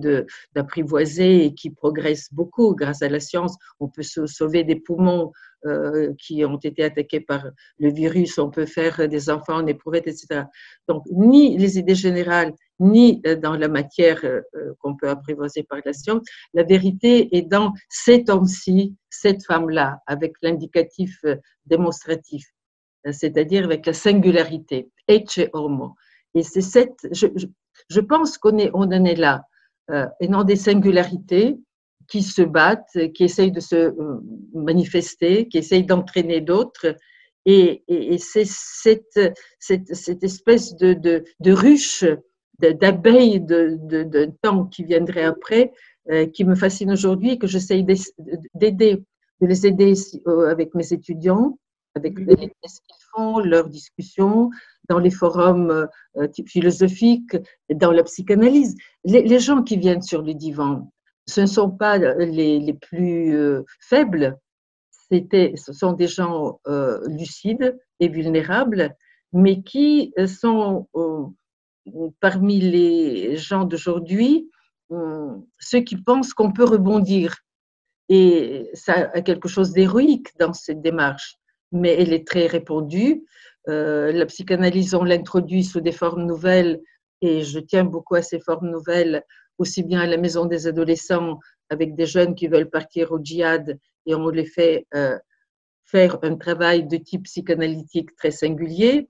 d'apprivoiser 0.55 1.45
et 1.45 1.55
qui 1.55 1.71
progresse 1.71 2.29
beaucoup 2.33 2.75
grâce 2.75 3.03
à 3.03 3.09
la 3.09 3.21
science. 3.21 3.57
On 3.79 3.89
peut 3.89 4.03
sauver 4.03 4.65
des 4.65 4.77
poumons 4.77 5.33
euh, 5.67 6.15
qui 6.19 6.45
ont 6.45 6.57
été 6.59 6.85
attaqués 6.85 7.21
par 7.21 7.45
le 7.79 7.93
virus, 7.93 8.39
on 8.39 8.49
peut 8.49 8.67
faire 8.67 9.09
des 9.09 9.29
enfants 9.29 9.57
en 9.57 9.67
éprouvette, 9.67 10.07
etc. 10.07 10.45
Donc 10.87 11.03
ni 11.11 11.59
les 11.59 11.79
idées 11.79 11.97
générales, 11.97 12.53
ni 12.79 13.21
euh, 13.27 13.35
dans 13.35 13.57
la 13.57 13.67
matière 13.67 14.21
euh, 14.25 14.41
qu'on 14.79 14.97
peut 14.97 15.09
apprivoiser 15.09 15.65
par 15.65 15.81
la 15.85 15.93
science, 15.93 16.23
la 16.55 16.63
vérité 16.63 17.37
est 17.37 17.43
dans 17.43 17.73
cet 17.89 18.31
homme-ci, 18.31 18.95
cette 19.11 19.45
femme-là, 19.45 19.99
avec 20.07 20.35
l'indicatif 20.43 21.25
démonstratif, 21.67 22.47
c'est-à-dire 23.11 23.65
avec 23.65 23.85
la 23.85 23.95
singularité, 23.95 24.91
ecce 25.09 25.41
homo. 25.53 25.95
Et 26.35 26.43
c'est 26.43 26.61
cette, 26.61 26.99
je, 27.11 27.27
je, 27.89 28.01
pense 28.01 28.39
qu'on 28.39 28.59
est, 28.59 28.71
on 28.75 28.83
en 28.83 29.05
est 29.05 29.17
là, 29.17 29.43
euh, 29.91 30.07
et 30.21 30.29
non 30.29 30.45
des 30.45 30.57
singularités 30.57 31.57
qui 32.09 32.23
se 32.23 32.43
battent, 32.43 33.13
qui 33.15 33.25
essayent 33.25 33.53
de 33.53 33.61
se 33.61 33.77
euh, 33.77 34.21
manifester, 34.55 35.49
qui 35.49 35.59
essayent 35.59 35.85
d'entraîner 35.85 36.41
d'autres. 36.41 36.97
Et, 37.45 37.83
et, 37.89 38.19
c'est 38.19 38.45
cette, 38.45 39.21
cette, 39.59 39.95
cette, 39.95 40.23
espèce 40.23 40.75
de, 40.77 40.93
de, 40.93 41.25
de 41.41 41.53
ruche 41.53 42.05
d'abeilles 42.59 43.41
de, 43.41 43.79
de, 43.81 44.03
de, 44.03 44.31
temps 44.43 44.67
qui 44.67 44.85
viendrait 44.85 45.25
après, 45.25 45.73
euh, 46.11 46.27
qui 46.27 46.45
me 46.45 46.55
fascine 46.55 46.91
aujourd'hui, 46.91 47.39
que 47.39 47.47
j'essaye 47.47 47.85
d'aider, 47.85 49.03
de 49.41 49.47
les 49.47 49.67
aider 49.67 49.95
euh, 50.27 50.51
avec 50.51 50.75
mes 50.75 50.93
étudiants, 50.93 51.59
avec 51.99 52.19
les 52.19 52.53
tests 52.63 52.83
qu'ils 52.87 53.07
font, 53.13 53.39
leurs 53.41 53.69
discussions, 53.69 54.51
dans 54.89 54.99
les 54.99 55.11
forums 55.11 55.89
euh, 56.17 56.29
philosophiques, 56.47 57.37
dans 57.71 57.93
la 57.93 58.05
psychanalyse. 58.05 58.75
Les, 59.05 59.39
gens 59.39 59.63
qui 59.63 59.77
viennent 59.77 60.03
sur 60.03 60.23
le 60.23 60.35
divan, 60.35 60.91
ce 61.27 61.43
ne 61.43 61.47
sont 61.47 61.71
pas 61.71 61.99
les, 61.99 62.59
les 62.59 62.75
plus 62.75 63.37
euh, 63.37 63.65
faibles, 63.81 64.39
ce 65.11 65.73
sont 65.73 65.93
des 65.93 66.07
gens 66.07 66.61
euh, 66.67 67.01
lucides 67.09 67.79
et 68.01 68.09
vulnérables, 68.09 68.95
mais 69.33 69.63
qui 69.63 70.13
sont 70.27 70.87
parmi 72.21 72.61
les 72.61 73.37
gens 73.37 73.65
d'aujourd'hui 73.65 74.51
ceux 75.59 75.81
qui 75.81 75.97
pensent 75.97 76.35
qu'on 76.35 76.53
peut 76.53 76.65
rebondir. 76.65 77.37
Et 78.09 78.71
ça 78.73 79.11
a 79.13 79.21
quelque 79.21 79.49
chose 79.49 79.73
d'héroïque 79.73 80.29
dans 80.39 80.53
cette 80.55 80.81
démarche, 80.81 81.38
mais 81.73 81.95
elle 82.01 82.13
est 82.13 82.27
très 82.27 82.47
répandue. 82.47 83.25
Euh, 83.69 84.13
la 84.13 84.27
psychanalyse, 84.27 84.95
on 84.95 85.05
l'introduit 85.05 85.65
sous 85.65 85.81
des 85.81 85.93
formes 85.93 86.25
nouvelles 86.25 86.81
et 87.21 87.43
je 87.43 87.59
tiens 87.59 87.85
beaucoup 87.85 88.15
à 88.15 88.23
ces 88.23 88.41
formes 88.41 88.71
nouvelles, 88.71 89.23
aussi 89.59 89.83
bien 89.83 90.01
à 90.01 90.07
la 90.07 90.17
maison 90.17 90.47
des 90.47 90.67
adolescents 90.67 91.39
avec 91.69 91.95
des 91.95 92.07
jeunes 92.07 92.35
qui 92.35 92.49
veulent 92.49 92.71
partir 92.71 93.13
au 93.13 93.19
djihad 93.23 93.79
et 94.07 94.15
on 94.15 94.29
les 94.31 94.47
fait 94.47 94.87
euh, 94.95 95.19
faire 95.85 96.19
un 96.23 96.37
travail 96.37 96.87
de 96.87 96.97
type 96.97 97.25
psychanalytique 97.25 98.15
très 98.17 98.31
singulier. 98.31 99.09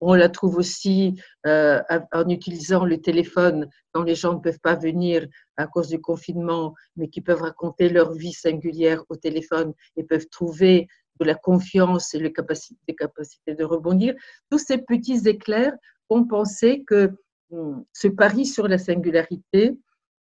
On 0.00 0.14
la 0.14 0.30
trouve 0.30 0.56
aussi 0.56 1.20
euh, 1.46 1.80
en 2.12 2.28
utilisant 2.28 2.86
le 2.86 3.00
téléphone 3.00 3.68
quand 3.92 4.02
les 4.02 4.14
gens 4.14 4.34
ne 4.34 4.38
peuvent 4.40 4.60
pas 4.60 4.74
venir 4.74 5.26
à 5.56 5.66
cause 5.66 5.88
du 5.88 6.00
confinement, 6.00 6.74
mais 6.96 7.08
qui 7.08 7.20
peuvent 7.20 7.42
raconter 7.42 7.90
leur 7.90 8.12
vie 8.12 8.32
singulière 8.32 9.04
au 9.10 9.16
téléphone 9.16 9.74
et 9.96 10.04
peuvent 10.04 10.28
trouver 10.30 10.88
de 11.20 11.26
la 11.26 11.34
confiance 11.34 12.14
et 12.14 12.18
les 12.18 12.32
capacités, 12.32 13.54
de 13.54 13.64
rebondir, 13.64 14.14
tous 14.50 14.58
ces 14.58 14.78
petits 14.78 15.28
éclairs 15.28 15.74
font 16.08 16.24
penser 16.24 16.82
que 16.86 17.10
hum, 17.50 17.84
ce 17.92 18.08
pari 18.08 18.46
sur 18.46 18.66
la 18.66 18.78
singularité 18.78 19.76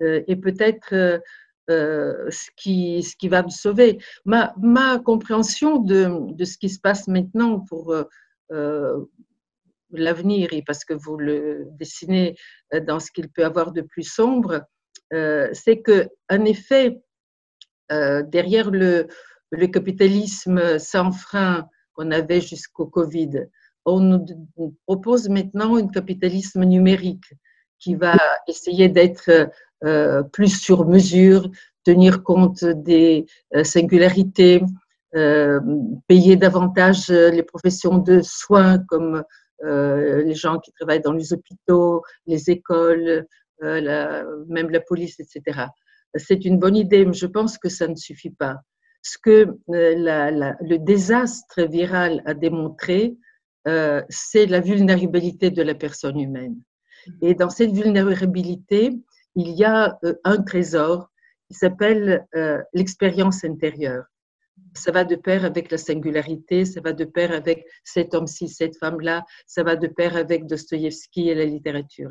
euh, 0.02 0.24
est 0.28 0.36
peut-être 0.36 0.94
euh, 0.94 1.20
euh, 1.70 2.30
ce, 2.30 2.50
qui, 2.56 3.02
ce 3.02 3.16
qui 3.16 3.28
va 3.28 3.44
me 3.44 3.50
sauver. 3.50 3.98
Ma, 4.26 4.54
ma 4.62 5.00
compréhension 5.00 5.78
de, 5.80 6.32
de, 6.34 6.46
ce 6.46 6.58
qui 6.58 6.70
se 6.70 6.80
passe 6.80 7.08
maintenant 7.08 7.60
pour 7.60 7.96
l'avenir, 9.92 10.50
et 10.52 10.62
parce 10.62 10.86
que 10.86 10.94
vous 10.94 11.18
le 11.18 11.68
dessinez 11.80 12.36
dans 12.86 13.00
ce 13.00 13.10
qu'il 13.12 13.30
peut 13.30 13.46
avoir 13.46 13.72
de 13.72 13.82
plus 13.82 14.04
sombre, 14.04 14.62
c'est 15.12 15.82
que, 15.82 16.08
en 16.30 16.46
effet, 16.46 17.02
derrière 17.90 18.70
le, 18.70 19.08
le 19.56 19.68
capitalisme 19.68 20.80
sans 20.80 21.12
frein 21.12 21.68
qu'on 21.94 22.12
avait 22.12 22.42
jusqu'au 22.42 22.86
Covid. 22.86 23.48
On 23.86 24.00
nous 24.00 24.26
propose 24.86 25.30
maintenant 25.30 25.76
un 25.76 25.88
capitalisme 25.88 26.64
numérique 26.64 27.34
qui 27.80 27.96
va 27.96 28.18
essayer 28.48 28.90
d'être 28.90 29.50
euh, 29.84 30.24
plus 30.24 30.60
sur 30.60 30.88
mesure, 30.88 31.50
tenir 31.84 32.24
compte 32.24 32.64
des 32.66 33.26
euh, 33.56 33.64
singularités, 33.64 34.64
euh, 35.16 35.60
payer 36.08 36.36
davantage 36.36 37.10
les 37.10 37.44
professions 37.44 37.98
de 37.98 38.22
soins 38.22 38.80
comme 38.88 39.24
les 39.64 40.36
gens 40.36 40.60
qui 40.60 40.72
travaillent 40.74 41.02
dans 41.02 41.14
les 41.14 41.34
hôpitaux, 41.34 42.04
les 42.28 42.52
écoles, 42.52 43.26
même 43.62 44.70
la 44.70 44.80
police, 44.82 45.20
etc. 45.20 45.68
C'est 46.16 46.46
une 46.46 46.60
bonne 46.60 46.76
idée, 46.76 47.06
mais 47.06 47.14
je 47.14 47.26
pense 47.26 47.58
que 47.58 47.70
ça 47.70 47.88
ne 47.88 47.96
suffit 47.96 48.30
pas 48.30 48.58
ce 49.06 49.20
que 49.20 49.56
euh, 49.70 50.56
le 50.62 50.78
désastre 50.78 51.62
viral 51.62 52.24
a 52.26 52.34
démontré, 52.34 53.16
euh, 53.68 54.02
c'est 54.10 54.48
la 54.48 54.62
vulnérabilité 54.62 55.52
de 55.52 55.62
la 55.62 55.76
personne 55.76 56.20
humaine. 56.20 56.60
Et 57.22 57.36
dans 57.36 57.52
cette 57.52 57.72
vulnérabilité, 57.72 58.94
il 59.36 59.52
y 59.52 59.64
a 59.64 60.00
euh, 60.04 60.16
un 60.24 60.42
trésor 60.42 61.12
qui 61.48 61.54
s'appelle 61.54 62.26
l'expérience 62.74 63.44
intérieure. 63.44 64.06
Ça 64.74 64.92
va 64.92 65.04
de 65.04 65.16
pair 65.16 65.46
avec 65.46 65.70
la 65.70 65.78
singularité, 65.78 66.66
ça 66.66 66.82
va 66.82 66.92
de 66.92 67.06
pair 67.06 67.32
avec 67.32 67.68
cet 67.84 68.16
homme-ci, 68.16 68.50
cette 68.50 68.76
femme-là, 68.80 69.24
ça 69.46 69.62
va 69.62 69.76
de 69.76 69.86
pair 69.86 70.16
avec 70.16 70.48
Dostoïevski 70.48 71.30
et 71.30 71.36
la 71.36 71.46
littérature. 71.46 72.10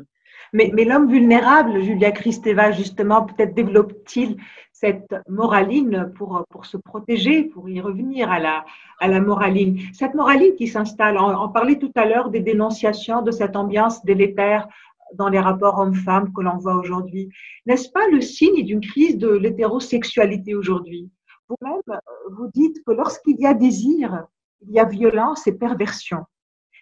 Mais, 0.53 0.71
l'homme 0.85 1.09
vulnérable, 1.11 1.81
Julia 1.81 2.11
Kristeva, 2.11 2.71
justement, 2.71 3.23
peut-être 3.23 3.53
développe-t-il 3.53 4.37
cette 4.71 5.15
moraline 5.27 6.11
pour, 6.15 6.45
pour 6.49 6.65
se 6.65 6.77
protéger, 6.77 7.43
pour 7.43 7.69
y 7.69 7.81
revenir 7.81 8.31
à 8.31 8.39
la, 8.39 8.65
à 8.99 9.07
la 9.07 9.21
moraline. 9.21 9.79
Cette 9.93 10.13
moraline 10.13 10.55
qui 10.55 10.67
s'installe, 10.67 11.17
on, 11.17 11.43
on, 11.43 11.49
parlait 11.49 11.77
tout 11.77 11.91
à 11.95 12.05
l'heure 12.05 12.29
des 12.29 12.41
dénonciations 12.41 13.21
de 13.21 13.31
cette 13.31 13.55
ambiance 13.55 14.03
délétère 14.05 14.67
dans 15.13 15.29
les 15.29 15.39
rapports 15.39 15.79
hommes-femmes 15.79 16.33
que 16.33 16.41
l'on 16.41 16.57
voit 16.57 16.75
aujourd'hui. 16.75 17.29
N'est-ce 17.65 17.89
pas 17.89 18.07
le 18.07 18.21
signe 18.21 18.63
d'une 18.63 18.81
crise 18.81 19.17
de 19.17 19.29
l'hétérosexualité 19.29 20.55
aujourd'hui? 20.55 21.09
Vous-même, 21.47 21.99
vous 22.31 22.49
dites 22.53 22.83
que 22.85 22.91
lorsqu'il 22.91 23.39
y 23.39 23.45
a 23.45 23.53
désir, 23.53 24.25
il 24.61 24.73
y 24.73 24.79
a 24.79 24.85
violence 24.85 25.45
et 25.47 25.53
perversion. 25.53 26.25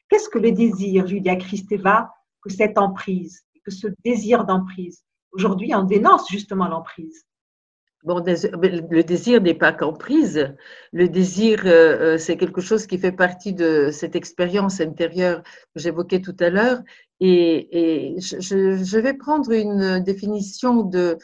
Qu'est-ce 0.10 0.30
que 0.30 0.40
le 0.40 0.52
désir, 0.52 1.08
Julia 1.08 1.36
Kristeva, 1.36 2.10
que 2.44 2.52
cette 2.52 2.78
emprise, 2.78 3.42
que 3.64 3.72
ce 3.72 3.88
désir 4.04 4.46
d'emprise 4.46 5.04
Aujourd'hui, 5.34 5.74
on 5.74 5.84
dénonce 5.84 6.30
justement 6.30 6.68
l'emprise. 6.68 7.26
Bon, 8.04 8.22
le 8.24 9.02
désir 9.02 9.42
n'est 9.42 9.54
pas 9.54 9.72
qu'emprise. 9.72 10.54
Le 10.92 11.08
désir, 11.08 11.64
euh, 11.66 11.70
euh, 11.70 12.18
c'est 12.18 12.38
quelque 12.38 12.62
chose 12.62 12.86
qui 12.86 12.98
fait 12.98 13.14
partie 13.14 13.54
de 13.54 13.90
cette 13.92 14.16
expérience 14.16 14.82
intérieure 14.82 15.42
que 15.74 15.82
j'évoquais 15.82 16.22
tout 16.22 16.36
à 16.40 16.50
l'heure. 16.50 16.82
Et, 17.20 18.16
je, 18.20 19.00
vais 19.00 19.14
prendre 19.14 19.52
une 19.52 20.02
définition 20.02 20.84
de 20.84 21.18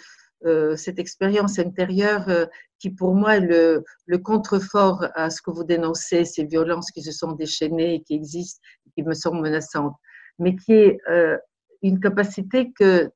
euh, 0.46 0.78
cette 0.78 1.00
expérience 1.00 1.60
intérieure 1.60 2.48
qui, 2.80 2.90
pour 2.90 3.14
moi, 3.14 3.36
est 3.36 3.42
le, 3.42 3.84
le, 4.06 4.18
contrefort 4.18 5.06
à 5.16 5.30
ce 5.30 5.42
que 5.42 5.52
vous 5.52 5.66
dénoncez, 5.66 6.24
ces 6.24 6.46
violences 6.46 6.92
qui 6.92 7.04
se 7.04 7.12
sont 7.12 7.34
déchaînées 7.34 7.96
et 7.96 8.02
qui 8.02 8.14
existent, 8.16 8.62
qui 8.96 9.04
me 9.04 9.14
semblent 9.14 9.42
menaçantes, 9.42 9.96
mais 10.40 10.56
qui 10.56 10.74
est 10.74 10.98
une 11.82 12.00
capacité 12.00 12.72
que 12.72 13.12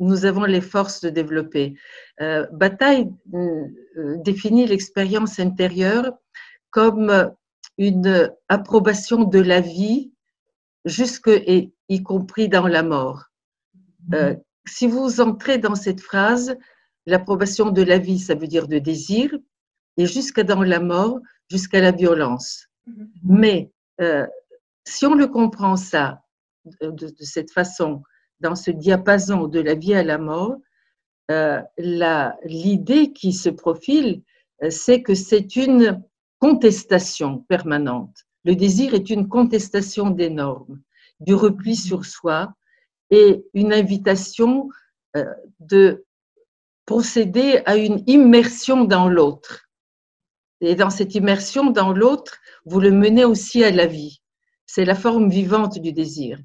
nous 0.00 0.24
avons 0.24 0.44
les 0.44 0.60
forces 0.60 1.00
de 1.00 1.10
développer. 1.10 1.74
Euh, 2.20 2.46
Bataille 2.52 3.10
euh, 3.34 3.66
définit 4.24 4.66
l'expérience 4.66 5.38
intérieure 5.40 6.12
comme 6.70 7.32
une 7.78 8.32
approbation 8.48 9.24
de 9.24 9.40
la 9.40 9.60
vie 9.60 10.12
jusque 10.84 11.28
et 11.28 11.72
y 11.88 12.02
compris 12.02 12.48
dans 12.48 12.66
la 12.66 12.82
mort. 12.82 13.24
Euh, 14.14 14.34
si 14.66 14.86
vous 14.86 15.20
entrez 15.20 15.58
dans 15.58 15.74
cette 15.74 16.00
phrase, 16.00 16.56
l'approbation 17.06 17.70
de 17.70 17.82
la 17.82 17.98
vie, 17.98 18.18
ça 18.18 18.34
veut 18.34 18.46
dire 18.46 18.68
de 18.68 18.78
désir, 18.78 19.34
et 19.96 20.06
jusqu'à 20.06 20.44
dans 20.44 20.62
la 20.62 20.80
mort, 20.80 21.18
jusqu'à 21.50 21.80
la 21.80 21.90
violence. 21.90 22.66
Mm-hmm. 22.86 23.08
Mais 23.24 23.72
euh, 24.00 24.26
si 24.88 25.06
on 25.06 25.14
le 25.14 25.26
comprend 25.26 25.76
ça 25.76 26.22
de, 26.64 27.12
cette 27.20 27.50
façon, 27.50 28.02
dans 28.40 28.54
ce 28.54 28.70
diapason 28.70 29.46
de 29.46 29.60
la 29.60 29.74
vie 29.74 29.94
à 29.94 30.02
la 30.02 30.18
mort, 30.18 30.56
euh, 31.30 31.60
l'idée 32.44 33.12
qui 33.12 33.32
se 33.32 33.50
profile, 33.50 34.22
euh, 34.62 34.70
c'est 34.70 35.02
que 35.02 35.14
c'est 35.14 35.56
une 35.56 36.02
contestation 36.38 37.38
permanente. 37.48 38.16
Le 38.44 38.56
désir 38.56 38.94
est 38.94 39.10
une 39.10 39.28
contestation 39.28 40.10
des 40.10 40.30
normes, 40.30 40.80
du 41.20 41.34
repli 41.34 41.76
sur 41.76 42.06
soi 42.06 42.54
et 43.10 43.44
une 43.52 43.72
invitation 43.72 44.70
euh, 45.16 45.24
de 45.60 46.04
procéder 46.86 47.60
à 47.66 47.76
une 47.76 48.02
immersion 48.06 48.84
dans 48.84 49.08
l'autre. 49.08 49.68
Et 50.60 50.74
dans 50.74 50.90
cette 50.90 51.14
immersion 51.14 51.70
dans 51.70 51.92
l'autre, 51.92 52.38
vous 52.64 52.80
le 52.80 52.90
menez 52.90 53.24
aussi 53.24 53.62
à 53.62 53.70
la 53.70 53.86
vie. 53.86 54.17
C'est 54.68 54.84
la 54.84 54.94
forme 54.94 55.30
vivante 55.30 55.78
du 55.78 55.92
désir. 55.92 56.38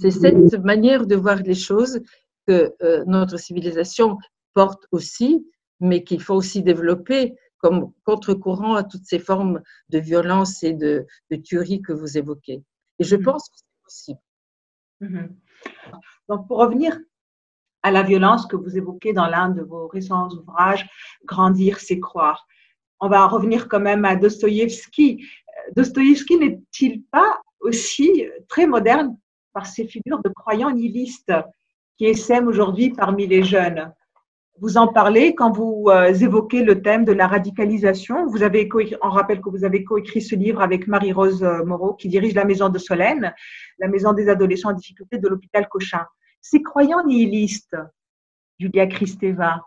C'est 0.00 0.10
cette 0.10 0.54
manière 0.64 1.06
de 1.06 1.14
voir 1.14 1.36
les 1.36 1.54
choses 1.54 2.00
que 2.46 2.74
euh, 2.82 3.04
notre 3.06 3.38
civilisation 3.38 4.18
porte 4.52 4.86
aussi, 4.90 5.46
mais 5.78 6.02
qu'il 6.02 6.20
faut 6.20 6.34
aussi 6.34 6.62
développer 6.62 7.34
comme 7.58 7.92
contre-courant 8.04 8.74
à 8.74 8.82
toutes 8.82 9.04
ces 9.04 9.20
formes 9.20 9.62
de 9.90 10.00
violence 10.00 10.64
et 10.64 10.72
de, 10.72 11.06
tuerie 11.44 11.80
que 11.80 11.92
vous 11.92 12.18
évoquez. 12.18 12.64
Et 12.98 13.04
je 13.04 13.14
mm-hmm. 13.14 13.22
pense 13.22 13.48
que 13.48 13.54
c'est 13.56 13.82
possible. 13.84 14.20
Mm-hmm. 15.00 15.28
Donc, 16.28 16.48
pour 16.48 16.58
revenir 16.58 16.98
à 17.84 17.92
la 17.92 18.02
violence 18.02 18.46
que 18.46 18.56
vous 18.56 18.76
évoquez 18.76 19.12
dans 19.12 19.28
l'un 19.28 19.50
de 19.50 19.62
vos 19.62 19.86
récents 19.86 20.28
ouvrages, 20.30 20.88
Grandir, 21.24 21.78
c'est 21.78 22.00
croire. 22.00 22.44
On 22.98 23.08
va 23.08 23.26
revenir 23.26 23.68
quand 23.68 23.80
même 23.80 24.04
à 24.04 24.16
Dostoïevski. 24.16 25.24
Dostoïevski 25.76 26.38
n'est-il 26.38 27.04
pas 27.04 27.40
aussi 27.62 28.26
très 28.48 28.66
moderne 28.66 29.16
par 29.52 29.66
ces 29.66 29.86
figures 29.86 30.20
de 30.22 30.28
croyants 30.28 30.70
nihilistes 30.70 31.32
qui 31.96 32.06
essaiment 32.06 32.48
aujourd'hui 32.48 32.90
parmi 32.90 33.26
les 33.26 33.42
jeunes. 33.42 33.92
Vous 34.60 34.76
en 34.76 34.86
parlez 34.86 35.34
quand 35.34 35.50
vous 35.50 35.86
euh, 35.88 36.12
évoquez 36.12 36.62
le 36.62 36.82
thème 36.82 37.04
de 37.04 37.12
la 37.12 37.26
radicalisation. 37.26 38.26
Vous 38.26 38.42
avez 38.42 38.68
on 39.02 39.08
rappelle 39.08 39.40
que 39.40 39.48
vous 39.48 39.64
avez 39.64 39.82
coécrit 39.82 40.20
ce 40.20 40.36
livre 40.36 40.60
avec 40.60 40.86
Marie-Rose 40.86 41.42
euh, 41.42 41.64
Moreau, 41.64 41.94
qui 41.94 42.08
dirige 42.08 42.34
la 42.34 42.44
maison 42.44 42.68
de 42.68 42.78
Solène, 42.78 43.34
la 43.78 43.88
maison 43.88 44.12
des 44.12 44.28
adolescents 44.28 44.70
en 44.70 44.74
difficulté 44.74 45.18
de 45.18 45.28
l'hôpital 45.28 45.68
Cochin. 45.68 46.04
Ces 46.40 46.62
croyants 46.62 47.04
nihilistes, 47.04 47.76
Julia 48.58 48.86
Kristeva, 48.86 49.62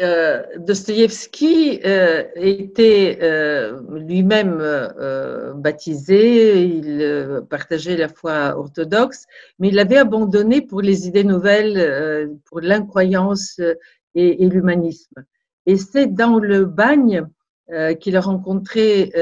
euh, 0.00 0.42
Dostoïevski 0.58 1.80
euh, 1.84 2.24
était 2.36 3.18
euh, 3.20 3.80
lui-même 3.90 4.62
baptisé, 5.56 6.62
il 6.62 7.42
partageait 7.50 7.96
la 7.96 8.08
foi 8.08 8.56
orthodoxe, 8.56 9.26
mais 9.58 9.68
il 9.68 9.78
avait 9.78 9.96
abandonné 9.96 10.62
pour 10.62 10.82
les 10.82 11.08
idées 11.08 11.24
nouvelles, 11.24 12.30
pour 12.44 12.60
l'incroyance 12.60 13.60
et, 14.14 14.44
et 14.44 14.48
l'humanisme. 14.48 15.24
Et 15.66 15.76
c'est 15.76 16.06
dans 16.06 16.38
le 16.38 16.64
bagne 16.64 17.26
qu'il 18.00 18.16
a 18.16 18.20
rencontré 18.20 19.12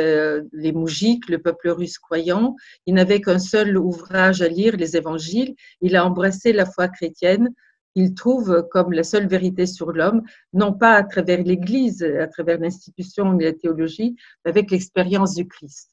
les 0.53 0.73
moujiks, 0.73 1.29
le 1.29 1.39
peuple 1.39 1.71
russe 1.71 1.99
croyant. 1.99 2.55
Il 2.87 2.95
n'avait 2.95 3.21
qu'un 3.21 3.41
seul 3.41 3.77
ouvrage 3.77 4.43
à 4.43 4.49
lire, 4.49 4.77
les 4.77 4.97
évangiles. 4.97 5.55
Il 5.81 5.97
a 5.97 6.05
embrassé 6.05 6.53
la 6.53 6.67
foi 6.67 6.89
chrétienne 6.89 7.51
il 7.97 8.15
trouve 8.15 8.69
comme 8.71 8.93
la 8.93 9.03
seule 9.03 9.27
vérité 9.27 9.67
sur 9.67 9.91
l'homme, 9.91 10.23
non 10.53 10.73
pas 10.73 10.95
à 10.95 11.03
travers 11.03 11.43
l'Église, 11.43 12.05
à 12.05 12.29
travers 12.29 12.61
l'institution 12.61 13.39
et 13.41 13.45
la 13.45 13.53
théologie, 13.53 14.15
mais 14.45 14.51
avec 14.51 14.71
l'expérience 14.71 15.35
du 15.35 15.49
Christ. 15.49 15.91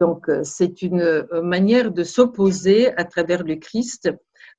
Donc, 0.00 0.28
euh, 0.28 0.42
c'est 0.42 0.82
une 0.82 1.00
euh, 1.00 1.42
manière 1.42 1.92
de 1.92 2.02
s'opposer 2.02 2.94
à 2.96 3.04
travers 3.04 3.44
le 3.44 3.56
Christ 3.56 4.10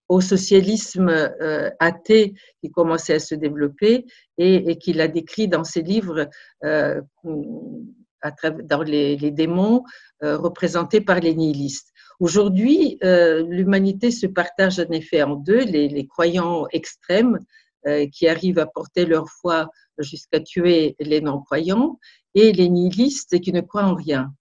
au 0.07 0.21
socialisme 0.21 1.09
euh, 1.09 1.69
athée 1.79 2.33
qui 2.61 2.71
commençait 2.71 3.15
à 3.15 3.19
se 3.19 3.35
développer 3.35 4.05
et, 4.37 4.77
qu'il 4.77 5.01
a 5.01 5.07
décrit 5.07 5.47
dans 5.47 5.63
ses 5.63 5.81
livres 5.81 6.29
à 6.61 8.31
dans 8.63 8.81
les, 8.81 9.31
démons 9.31 9.83
représentés 10.21 11.01
par 11.01 11.19
les 11.19 11.35
nihilistes. 11.35 11.91
Aujourd'hui, 12.19 12.97
euh, 13.03 13.43
l'humanité 13.47 14.09
se 14.11 14.27
partage 14.27 14.79
en 14.79 14.89
effet 14.91 15.23
en 15.23 15.35
deux, 15.35 15.63
les, 15.63 16.07
croyants 16.07 16.65
extrêmes 16.71 17.39
euh, 17.87 18.07
qui 18.07 18.27
arrivent 18.27 18.59
à 18.59 18.65
porter 18.65 19.05
leur 19.05 19.29
foi 19.29 19.69
jusqu'à 19.97 20.39
tuer 20.39 20.95
les 20.99 21.21
non-croyants 21.21 21.99
et 22.33 22.53
les 22.53 22.69
nihilistes 22.69 23.39
qui 23.41 23.51
ne 23.51 23.61
croient 23.61 23.85
en 23.85 23.95
rien. 23.95 24.33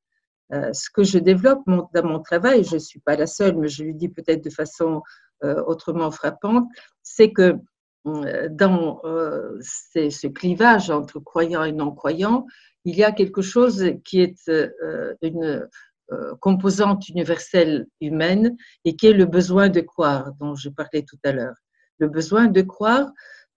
Euh, 0.52 0.72
ce 0.72 0.88
que 0.90 1.02
je 1.02 1.18
développe 1.18 1.62
dans 1.66 2.04
mon 2.04 2.20
travail, 2.20 2.64
je 2.64 2.74
ne 2.74 2.80
suis 2.80 3.00
pas 3.00 3.16
la 3.16 3.26
seule, 3.26 3.56
mais 3.56 3.68
je 3.68 3.84
le 3.84 3.92
dis 3.92 4.08
peut-être 4.08 4.44
de 4.44 4.50
façon 4.50 5.02
autrement 5.66 6.10
frappante, 6.10 6.66
c'est 7.02 7.30
que 7.30 7.56
dans 8.04 9.02
ce 9.60 10.26
clivage 10.28 10.88
entre 10.88 11.20
croyants 11.20 11.64
et 11.64 11.72
non-croyants, 11.72 12.46
il 12.86 12.96
y 12.96 13.04
a 13.04 13.12
quelque 13.12 13.42
chose 13.42 13.84
qui 14.04 14.22
est 14.22 14.50
une 15.20 15.68
composante 16.40 17.08
universelle 17.08 17.86
humaine 18.00 18.56
et 18.84 18.94
qui 18.94 19.06
est 19.06 19.12
le 19.12 19.24
besoin 19.24 19.68
de 19.68 19.80
croire, 19.80 20.32
dont 20.40 20.54
je 20.54 20.68
parlais 20.68 21.02
tout 21.02 21.18
à 21.24 21.32
l'heure. 21.32 21.56
Le 21.98 22.08
besoin 22.08 22.46
de 22.46 22.62
croire 22.62 23.10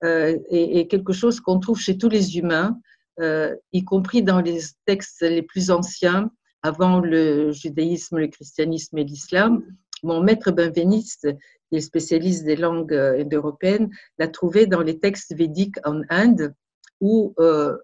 euh, 0.04 0.38
est, 0.50 0.88
quelque 0.88 1.14
chose 1.14 1.40
qu'on 1.40 1.60
trouve 1.60 1.80
chez 1.80 1.98
tous 1.98 2.10
les 2.10 2.38
humains, 2.38 2.80
euh, 3.20 3.56
y 3.74 3.84
compris 3.84 4.22
dans 4.22 4.42
les 4.42 4.60
textes 4.86 5.22
les 5.22 5.42
plus 5.42 5.72
anciens, 5.72 6.30
avant 6.62 7.00
le 7.00 7.52
judaïsme, 7.52 8.18
le 8.18 8.28
christianisme 8.28 8.98
et 8.98 9.04
l'islam. 9.04 9.64
Mon 10.04 10.22
maître 10.22 10.52
benveniste, 10.52 11.28
qui 11.70 11.78
est 11.78 11.82
spécialiste 11.82 12.46
des 12.46 12.56
langues 12.56 12.94
européennes, 13.34 13.90
l'a 14.20 14.28
trouvé 14.28 14.68
dans 14.68 14.82
les 14.82 15.00
textes 15.00 15.36
védiques 15.36 15.78
en 15.84 16.02
Inde, 16.10 16.54
où 17.02 17.34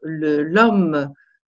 l'homme 0.03 1.11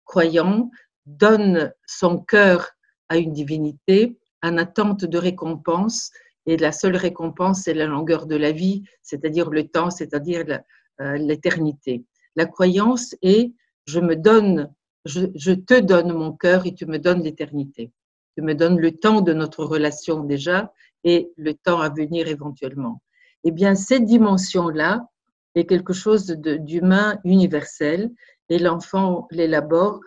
croyant 0.04 0.70
donne 1.06 1.72
son 1.86 2.18
cœur 2.18 2.73
à 3.08 3.16
une 3.16 3.32
divinité 3.32 4.18
en 4.42 4.58
attente 4.58 5.04
de 5.04 5.18
récompense. 5.18 6.10
Et 6.46 6.56
la 6.56 6.72
seule 6.72 6.96
récompense, 6.96 7.62
c'est 7.62 7.74
la 7.74 7.86
longueur 7.86 8.26
de 8.26 8.36
la 8.36 8.52
vie, 8.52 8.84
c'est-à-dire 9.02 9.50
le 9.50 9.66
temps, 9.66 9.90
c'est-à-dire 9.90 10.60
euh, 11.00 11.16
l'éternité. 11.16 12.04
La 12.36 12.46
croyance 12.46 13.16
est 13.22 13.52
je 13.86 14.00
me 14.00 14.16
donne, 14.16 14.72
je, 15.04 15.52
te 15.52 15.78
donne 15.80 16.12
mon 16.12 16.32
cœur 16.32 16.66
et 16.66 16.74
tu 16.74 16.86
me 16.86 16.98
donnes 16.98 17.22
l'éternité. 17.22 17.90
Tu 18.36 18.42
me 18.42 18.54
donnes 18.54 18.78
le 18.78 18.92
temps 18.92 19.20
de 19.20 19.32
notre 19.32 19.64
relation 19.64 20.24
déjà 20.24 20.72
et 21.04 21.30
le 21.36 21.54
temps 21.54 21.80
à 21.80 21.90
venir 21.90 22.28
éventuellement. 22.28 23.02
Eh 23.44 23.50
bien, 23.50 23.74
cette 23.74 24.04
dimension-là 24.04 25.06
est 25.54 25.66
quelque 25.66 25.92
chose 25.92 26.26
d'humain 26.26 27.20
universel 27.24 28.10
et 28.48 28.58
l'enfant 28.58 29.28
l'élabore 29.30 30.00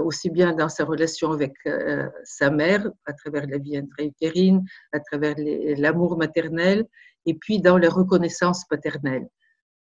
aussi 0.00 0.30
bien 0.30 0.54
dans 0.54 0.68
sa 0.68 0.84
relation 0.84 1.32
avec 1.32 1.54
euh, 1.66 2.08
sa 2.24 2.50
mère, 2.50 2.90
à 3.06 3.12
travers 3.12 3.46
la 3.46 3.58
vie 3.58 3.76
intra-utérine, 3.76 4.64
à 4.92 5.00
travers 5.00 5.34
l'amour 5.38 6.16
maternel, 6.16 6.86
et 7.26 7.34
puis 7.34 7.60
dans 7.60 7.78
la 7.78 7.88
reconnaissance 7.88 8.64
paternelle. 8.64 9.28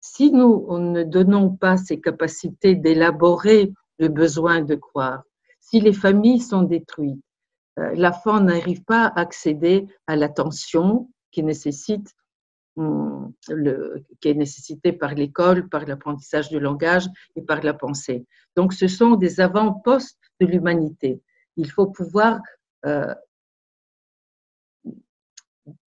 Si 0.00 0.32
nous 0.32 0.66
ne 0.78 1.02
donnons 1.02 1.50
pas 1.50 1.76
ces 1.76 2.00
capacités 2.00 2.74
d'élaborer 2.74 3.72
le 3.98 4.08
besoin 4.08 4.62
de 4.62 4.74
croire, 4.74 5.22
si 5.60 5.80
les 5.80 5.92
familles 5.92 6.40
sont 6.40 6.62
détruites, 6.62 7.22
euh, 7.78 7.94
l'enfant 7.94 8.40
n'arrive 8.40 8.82
pas 8.84 9.06
à 9.06 9.20
accéder 9.20 9.86
à 10.06 10.16
l'attention 10.16 11.08
qui 11.30 11.42
nécessite 11.42 12.12
qui 14.20 14.28
est 14.28 14.34
nécessité 14.34 14.92
par 14.92 15.14
l'école, 15.14 15.68
par 15.68 15.86
l'apprentissage 15.86 16.48
du 16.48 16.60
langage 16.60 17.06
et 17.36 17.42
par 17.42 17.62
la 17.62 17.74
pensée. 17.74 18.26
Donc, 18.56 18.72
ce 18.72 18.88
sont 18.88 19.16
des 19.16 19.40
avant-postes 19.40 20.18
de 20.40 20.46
l'humanité. 20.46 21.20
Il 21.56 21.70
faut 21.70 21.86
pouvoir 21.86 22.40
euh, 22.86 23.14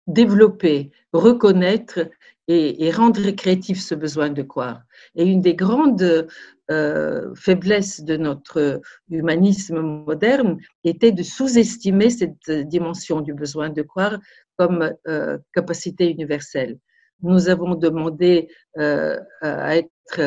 développer, 0.07 0.91
reconnaître 1.13 2.09
et, 2.49 2.91
rendre 2.91 3.31
créatif 3.31 3.81
ce 3.81 3.95
besoin 3.95 4.31
de 4.31 4.43
croire. 4.43 4.83
Et 5.15 5.25
une 5.25 5.41
des 5.41 5.55
grandes 5.55 6.29
euh, 6.73 7.35
faiblesses 7.35 8.03
de 8.03 8.17
notre 8.17 8.81
humanisme 9.11 9.81
moderne 9.81 10.59
était 10.85 11.13
de 11.13 11.23
sous-estimer 11.23 12.09
cette 12.09 12.51
dimension 12.51 13.21
du 13.21 13.35
besoin 13.35 13.69
de 13.69 13.83
croire 13.83 14.19
comme 14.57 14.95
euh, 15.07 15.39
capacité 15.53 16.11
universelle. 16.11 16.79
nous 17.23 17.49
avons 17.49 17.75
demandé 17.75 18.49
à 18.77 19.77
être 19.77 20.25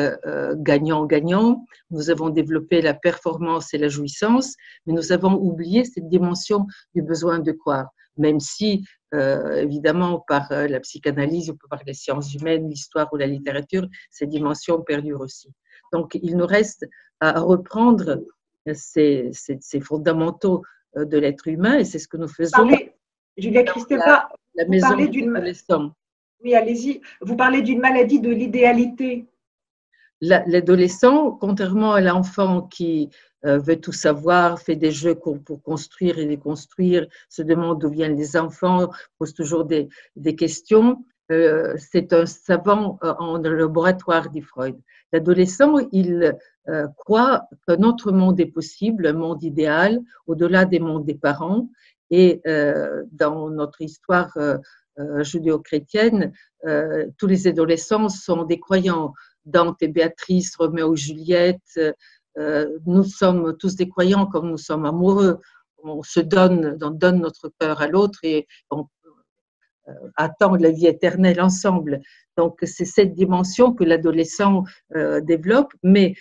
gagnant-gagnant, 0.70 1.64
nous 1.90 2.06
avons 2.14 2.30
développé 2.30 2.80
la 2.80 2.94
performance 2.94 3.74
et 3.74 3.78
la 3.78 3.88
jouissance, 3.88 4.48
mais 4.84 4.94
nous 4.94 5.10
avons 5.12 5.34
oublié 5.48 5.84
cette 5.84 6.08
dimension 6.08 6.66
du 6.94 7.02
besoin 7.02 7.38
de 7.48 7.52
croire, 7.52 7.88
même 8.16 8.40
si, 8.40 8.68
évidemment, 9.66 10.24
par 10.32 10.44
la 10.74 10.80
psychanalyse 10.80 11.50
ou 11.50 11.56
par 11.68 11.82
les 11.86 11.96
sciences 12.02 12.32
humaines, 12.34 12.70
l'histoire 12.70 13.08
ou 13.12 13.16
la 13.16 13.26
littérature, 13.26 13.86
ces 14.10 14.26
dimensions 14.26 14.80
perdurent 14.80 15.24
aussi. 15.28 15.50
Donc, 15.92 16.18
il 16.20 16.36
nous 16.36 16.46
reste 16.46 16.86
à 17.20 17.40
reprendre 17.40 18.22
ces, 18.72 19.32
fondamentaux 19.80 20.62
de 20.96 21.18
l'être 21.18 21.46
humain 21.48 21.78
et 21.78 21.84
c'est 21.84 21.98
ce 21.98 22.08
que 22.08 22.16
nous 22.16 22.28
faisons. 22.28 22.68
Julia 23.36 23.64
Christophe, 23.64 24.00
la, 24.54 24.64
maison 24.66 24.96
d'une 24.96 25.52
Oui, 26.42 26.54
allez-y. 26.54 27.00
Vous 27.20 27.36
parlez 27.36 27.62
d'une 27.62 27.80
maladie 27.80 28.20
de 28.20 28.30
l'idéalité. 28.30 29.26
L'adolescent, 30.22 31.32
contrairement 31.32 31.92
à 31.92 32.00
l'enfant 32.00 32.62
qui 32.62 33.10
euh, 33.44 33.58
veut 33.58 33.78
tout 33.78 33.92
savoir, 33.92 34.58
fait 34.58 34.76
des 34.76 34.90
jeux 34.90 35.14
pour 35.14 35.62
construire 35.62 36.18
et 36.18 36.24
déconstruire, 36.24 37.06
se 37.28 37.42
demande 37.42 37.80
d'où 37.80 37.90
viennent 37.90 38.16
les 38.16 38.36
enfants, 38.36 38.88
pose 39.18 39.34
toujours 39.34 39.66
des, 39.66 39.88
questions, 40.36 41.04
euh, 41.32 41.74
c'est 41.78 42.12
un 42.12 42.26
savant 42.26 42.98
euh, 43.02 43.14
en 43.18 43.38
laboratoire, 43.38 44.30
dit 44.30 44.42
Freud. 44.42 44.76
L'adolescent, 45.12 45.76
il 45.92 46.36
croit 46.96 47.44
qu'un 47.66 47.80
autre 47.84 48.10
monde 48.10 48.40
est 48.40 48.46
possible, 48.46 49.06
un 49.06 49.12
monde 49.12 49.44
idéal, 49.44 50.00
au-delà 50.26 50.64
des 50.64 50.80
mondes 50.80 51.04
des 51.04 51.14
parents, 51.14 51.68
et 52.10 52.40
euh, 52.46 53.02
dans 53.12 53.50
notre 53.50 53.80
histoire 53.82 54.30
euh, 54.36 54.58
euh, 54.98 55.22
judéo-chrétienne, 55.22 56.32
tous 57.16 57.26
les 57.28 57.46
adolescents 57.46 58.08
sont 58.08 58.42
des 58.44 58.58
croyants. 58.58 59.12
Dante 59.44 59.80
et 59.82 59.88
Béatrice, 59.88 60.56
Roméo 60.56 60.94
et 60.94 60.96
Juliette, 60.96 61.78
nous 62.86 63.04
sommes 63.04 63.56
tous 63.56 63.76
des 63.76 63.88
croyants 63.88 64.26
comme 64.26 64.50
nous 64.50 64.56
sommes 64.56 64.84
amoureux. 64.84 65.38
On 65.84 66.02
se 66.02 66.18
donne, 66.18 66.76
on 66.82 66.90
donne 66.90 67.20
notre 67.20 67.52
cœur 67.60 67.80
à 67.80 67.86
l'autre 67.86 68.18
et 68.24 68.48
on 68.70 68.88
attend 70.16 70.56
la 70.56 70.70
vie 70.70 70.86
éternelle 70.86 71.40
ensemble. 71.40 72.00
Donc, 72.36 72.58
c'est 72.62 72.84
cette 72.84 73.14
dimension 73.14 73.72
que 73.72 73.84
l'adolescent 73.84 74.64
développe, 75.22 75.72
mais 75.82 76.14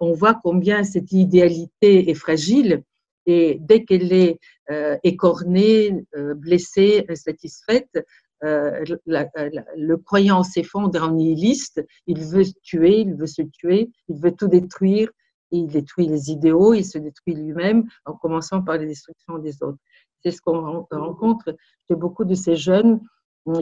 on 0.00 0.12
voit 0.12 0.38
combien 0.42 0.84
cette 0.84 1.12
idéalité 1.12 2.10
est 2.10 2.14
fragile 2.14 2.82
et 3.26 3.58
dès 3.60 3.84
qu'elle 3.84 4.12
est 4.12 4.38
euh, 4.70 4.96
écornée, 5.02 6.04
euh, 6.16 6.34
blessée, 6.34 7.04
insatisfaite, 7.08 8.04
euh, 8.44 8.84
le 9.06 9.94
croyant 9.96 10.42
s'effondre 10.42 11.02
en 11.02 11.12
nihiliste, 11.12 11.84
il 12.06 12.20
veut 12.24 12.44
tuer, 12.62 13.00
il 13.00 13.14
veut 13.14 13.26
se 13.26 13.42
tuer, 13.42 13.90
il 14.08 14.18
veut 14.18 14.32
tout 14.32 14.48
détruire, 14.48 15.10
il 15.52 15.68
détruit 15.68 16.08
les 16.08 16.30
idéaux, 16.30 16.74
il 16.74 16.84
se 16.84 16.98
détruit 16.98 17.34
lui-même 17.34 17.84
en 18.04 18.14
commençant 18.14 18.62
par 18.62 18.78
la 18.78 18.86
destruction 18.86 19.38
des 19.38 19.62
autres. 19.62 19.78
C'est 20.22 20.30
ce 20.30 20.40
qu'on 20.40 20.86
rencontre 20.90 21.54
chez 21.88 21.96
beaucoup 21.96 22.24
de 22.24 22.34
ces 22.34 22.56
jeunes 22.56 23.00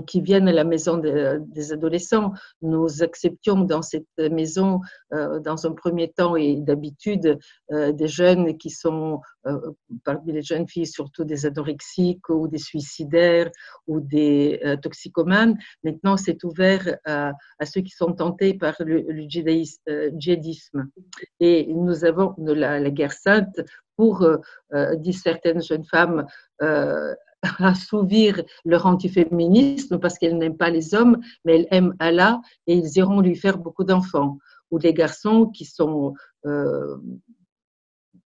qui 0.06 0.20
viennent 0.20 0.48
à 0.48 0.52
la 0.52 0.64
maison 0.64 0.98
des 0.98 1.72
adolescents. 1.72 2.32
Nous 2.62 3.02
acceptions 3.02 3.60
dans 3.60 3.82
cette 3.82 4.06
maison, 4.18 4.80
euh, 5.12 5.40
dans 5.40 5.66
un 5.66 5.72
premier 5.72 6.10
temps 6.10 6.36
et 6.36 6.56
d'habitude, 6.56 7.38
euh, 7.72 7.92
des 7.92 8.08
jeunes 8.08 8.58
qui 8.58 8.70
sont, 8.70 9.20
euh, 9.46 9.58
parmi 10.04 10.32
les 10.32 10.42
jeunes 10.42 10.68
filles, 10.68 10.86
surtout 10.86 11.24
des 11.24 11.46
anorexiques 11.46 12.28
ou 12.28 12.48
des 12.48 12.58
suicidaires 12.58 13.50
ou 13.86 14.00
des 14.00 14.60
toxicomanes. 14.82 15.56
Maintenant, 15.82 16.16
c'est 16.16 16.44
ouvert 16.44 16.98
à, 17.04 17.32
ceux 17.64 17.80
qui 17.80 17.90
sont 17.90 18.12
tentés 18.12 18.54
par 18.54 18.76
le, 18.80 19.04
djihadisme. 19.28 20.90
Et 21.40 21.72
nous 21.72 22.04
avons 22.04 22.34
la, 22.38 22.80
la 22.80 22.90
guerre 22.90 23.12
sainte 23.12 23.60
pour, 23.96 24.26
disent 24.96 25.22
certaines 25.22 25.62
jeunes 25.62 25.84
femmes, 25.84 26.26
assouvir 27.58 28.42
leur 28.64 28.86
antiféminisme 28.86 29.98
parce 29.98 30.18
qu'elles 30.18 30.36
n'aiment 30.36 30.56
pas 30.56 30.70
les 30.70 30.94
hommes, 30.94 31.20
mais 31.44 31.60
elles 31.60 31.68
aiment 31.70 31.94
Allah 31.98 32.40
et 32.66 32.74
ils 32.74 32.96
iront 32.98 33.20
lui 33.20 33.36
faire 33.36 33.58
beaucoup 33.58 33.84
d'enfants. 33.84 34.38
Ou 34.70 34.78
des 34.78 34.94
garçons 34.94 35.46
qui 35.46 35.64
sont 35.64 36.14
euh, 36.46 36.96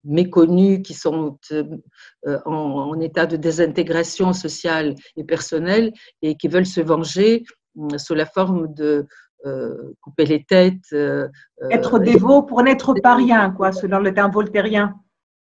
méconnus, 0.06 0.82
qui 0.84 0.93
sont 0.93 1.38
euh, 1.52 2.39
en, 2.45 2.98
état 3.02 3.26
de 3.26 3.36
désintégration 3.36 4.32
sociale 4.32 4.95
et 5.17 5.26
personnelle 5.26 5.91
et 6.22 6.36
qui 6.36 6.48
veulent 6.48 6.65
se 6.65 6.80
venger 6.80 7.43
euh, 7.78 7.98
sous 7.98 8.15
la 8.15 8.26
forme 8.26 8.74
de 8.74 9.06
couper 10.02 10.26
les 10.26 10.43
têtes. 10.43 10.93
Être 11.72 12.00
dévot 12.00 12.43
pour 12.43 12.62
n'être 12.62 12.93
pas 13.02 13.15
rien, 13.15 13.52
quoi, 13.52 13.72
selon 13.72 14.00
le 14.00 14.13
terme 14.13 14.32
voltairien. 14.32 14.95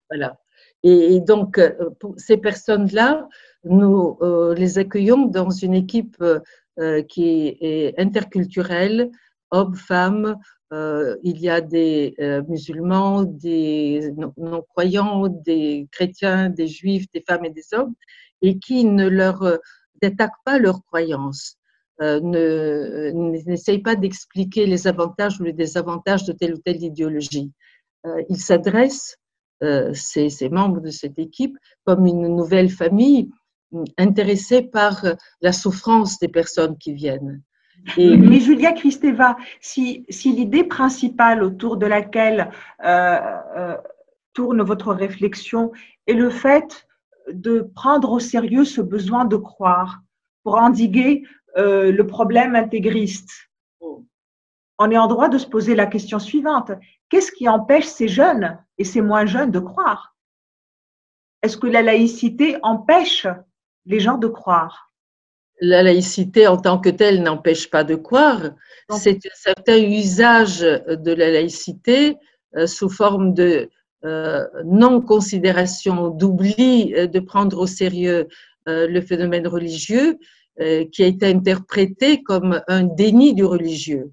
Voilà. 0.08 0.36
Et, 0.84 1.20
donc, 1.20 1.60
pour 1.98 2.14
ces 2.18 2.36
personnes-là, 2.36 3.28
nous 3.64 4.16
euh, 4.22 4.54
les 4.54 4.78
accueillons 4.78 5.26
dans 5.26 5.50
une 5.50 5.74
équipe 5.74 6.22
euh, 6.78 7.02
qui 7.02 7.56
est 7.60 7.98
interculturelle, 7.98 9.10
hommes, 9.50 9.74
femmes. 9.74 10.36
Euh, 10.72 11.16
il 11.22 11.40
y 11.40 11.48
a 11.48 11.60
des 11.60 12.14
musulmans, 12.46 13.22
des 13.22 14.12
non-croyants, 14.36 15.28
des 15.28 15.88
chrétiens, 15.90 16.50
des 16.50 16.68
juifs, 16.68 17.06
des 17.12 17.24
femmes 17.26 17.46
et 17.46 17.50
des 17.50 17.64
hommes, 17.72 17.94
et 18.42 18.58
qui 18.58 18.84
ne 18.84 19.08
leur 19.08 19.42
n'attaquent 20.02 20.44
pas 20.44 20.58
leurs 20.58 20.84
croyances. 20.84 21.56
n'essayent 22.00 23.82
pas 23.82 23.96
d'expliquer 23.96 24.66
les 24.66 24.86
avantages 24.86 25.40
ou 25.40 25.44
les 25.44 25.54
désavantages 25.54 26.24
de 26.24 26.32
telle 26.32 26.54
ou 26.54 26.58
telle 26.58 26.82
idéologie. 26.82 27.50
ils 28.28 28.40
s'adressent, 28.40 29.16
ces, 29.60 30.30
ces, 30.30 30.48
membres 30.48 30.80
de 30.80 30.90
cette 30.90 31.18
équipe, 31.18 31.56
comme 31.84 32.06
une 32.06 32.28
nouvelle 32.28 32.70
famille 32.70 33.30
intéressé 33.98 34.62
par 34.62 35.04
la 35.40 35.52
souffrance 35.52 36.18
des 36.18 36.28
personnes 36.28 36.78
qui 36.78 36.94
viennent. 36.94 37.42
Mais 37.96 38.40
Julia 38.40 38.72
Kristeva, 38.72 39.36
si, 39.60 40.04
si 40.08 40.32
l'idée 40.32 40.64
principale 40.64 41.42
autour 41.42 41.76
de 41.76 41.86
laquelle 41.86 42.50
euh, 42.84 43.18
euh, 43.56 43.76
tourne 44.32 44.62
votre 44.62 44.92
réflexion 44.92 45.72
est 46.06 46.14
le 46.14 46.30
fait 46.30 46.86
de 47.32 47.70
prendre 47.74 48.12
au 48.12 48.20
sérieux 48.20 48.64
ce 48.64 48.80
besoin 48.80 49.24
de 49.24 49.36
croire 49.36 50.00
pour 50.42 50.56
endiguer 50.56 51.24
euh, 51.56 51.92
le 51.92 52.06
problème 52.06 52.56
intégriste, 52.56 53.30
on 54.80 54.90
est 54.90 54.98
en 54.98 55.08
droit 55.08 55.28
de 55.28 55.38
se 55.38 55.46
poser 55.46 55.74
la 55.74 55.86
question 55.86 56.18
suivante. 56.18 56.70
Qu'est-ce 57.08 57.32
qui 57.32 57.48
empêche 57.48 57.86
ces 57.86 58.06
jeunes 58.06 58.58
et 58.78 58.84
ces 58.84 59.00
moins 59.00 59.26
jeunes 59.26 59.50
de 59.50 59.60
croire 59.60 60.16
Est-ce 61.42 61.56
que 61.56 61.66
la 61.66 61.82
laïcité 61.82 62.56
empêche 62.62 63.26
les 63.86 64.00
gens 64.00 64.18
de 64.18 64.28
croire? 64.28 64.92
La 65.60 65.82
laïcité 65.82 66.46
en 66.46 66.56
tant 66.56 66.78
que 66.78 66.88
telle 66.88 67.22
n'empêche 67.22 67.68
pas 67.68 67.82
de 67.82 67.96
croire. 67.96 68.50
C'est 68.90 69.16
un 69.26 69.34
certain 69.34 69.78
usage 69.78 70.60
de 70.60 71.12
la 71.12 71.30
laïcité 71.30 72.16
euh, 72.56 72.66
sous 72.66 72.88
forme 72.88 73.34
de 73.34 73.68
euh, 74.04 74.46
non-considération, 74.64 76.08
d'oubli 76.08 76.94
euh, 76.94 77.06
de 77.06 77.20
prendre 77.20 77.58
au 77.58 77.66
sérieux 77.66 78.28
le 78.70 79.00
phénomène 79.00 79.48
religieux 79.48 80.18
qui 80.92 81.02
a 81.02 81.06
été 81.06 81.24
interprété 81.24 82.22
comme 82.22 82.60
un 82.68 82.82
déni 82.82 83.32
du 83.32 83.42
religieux. 83.42 84.12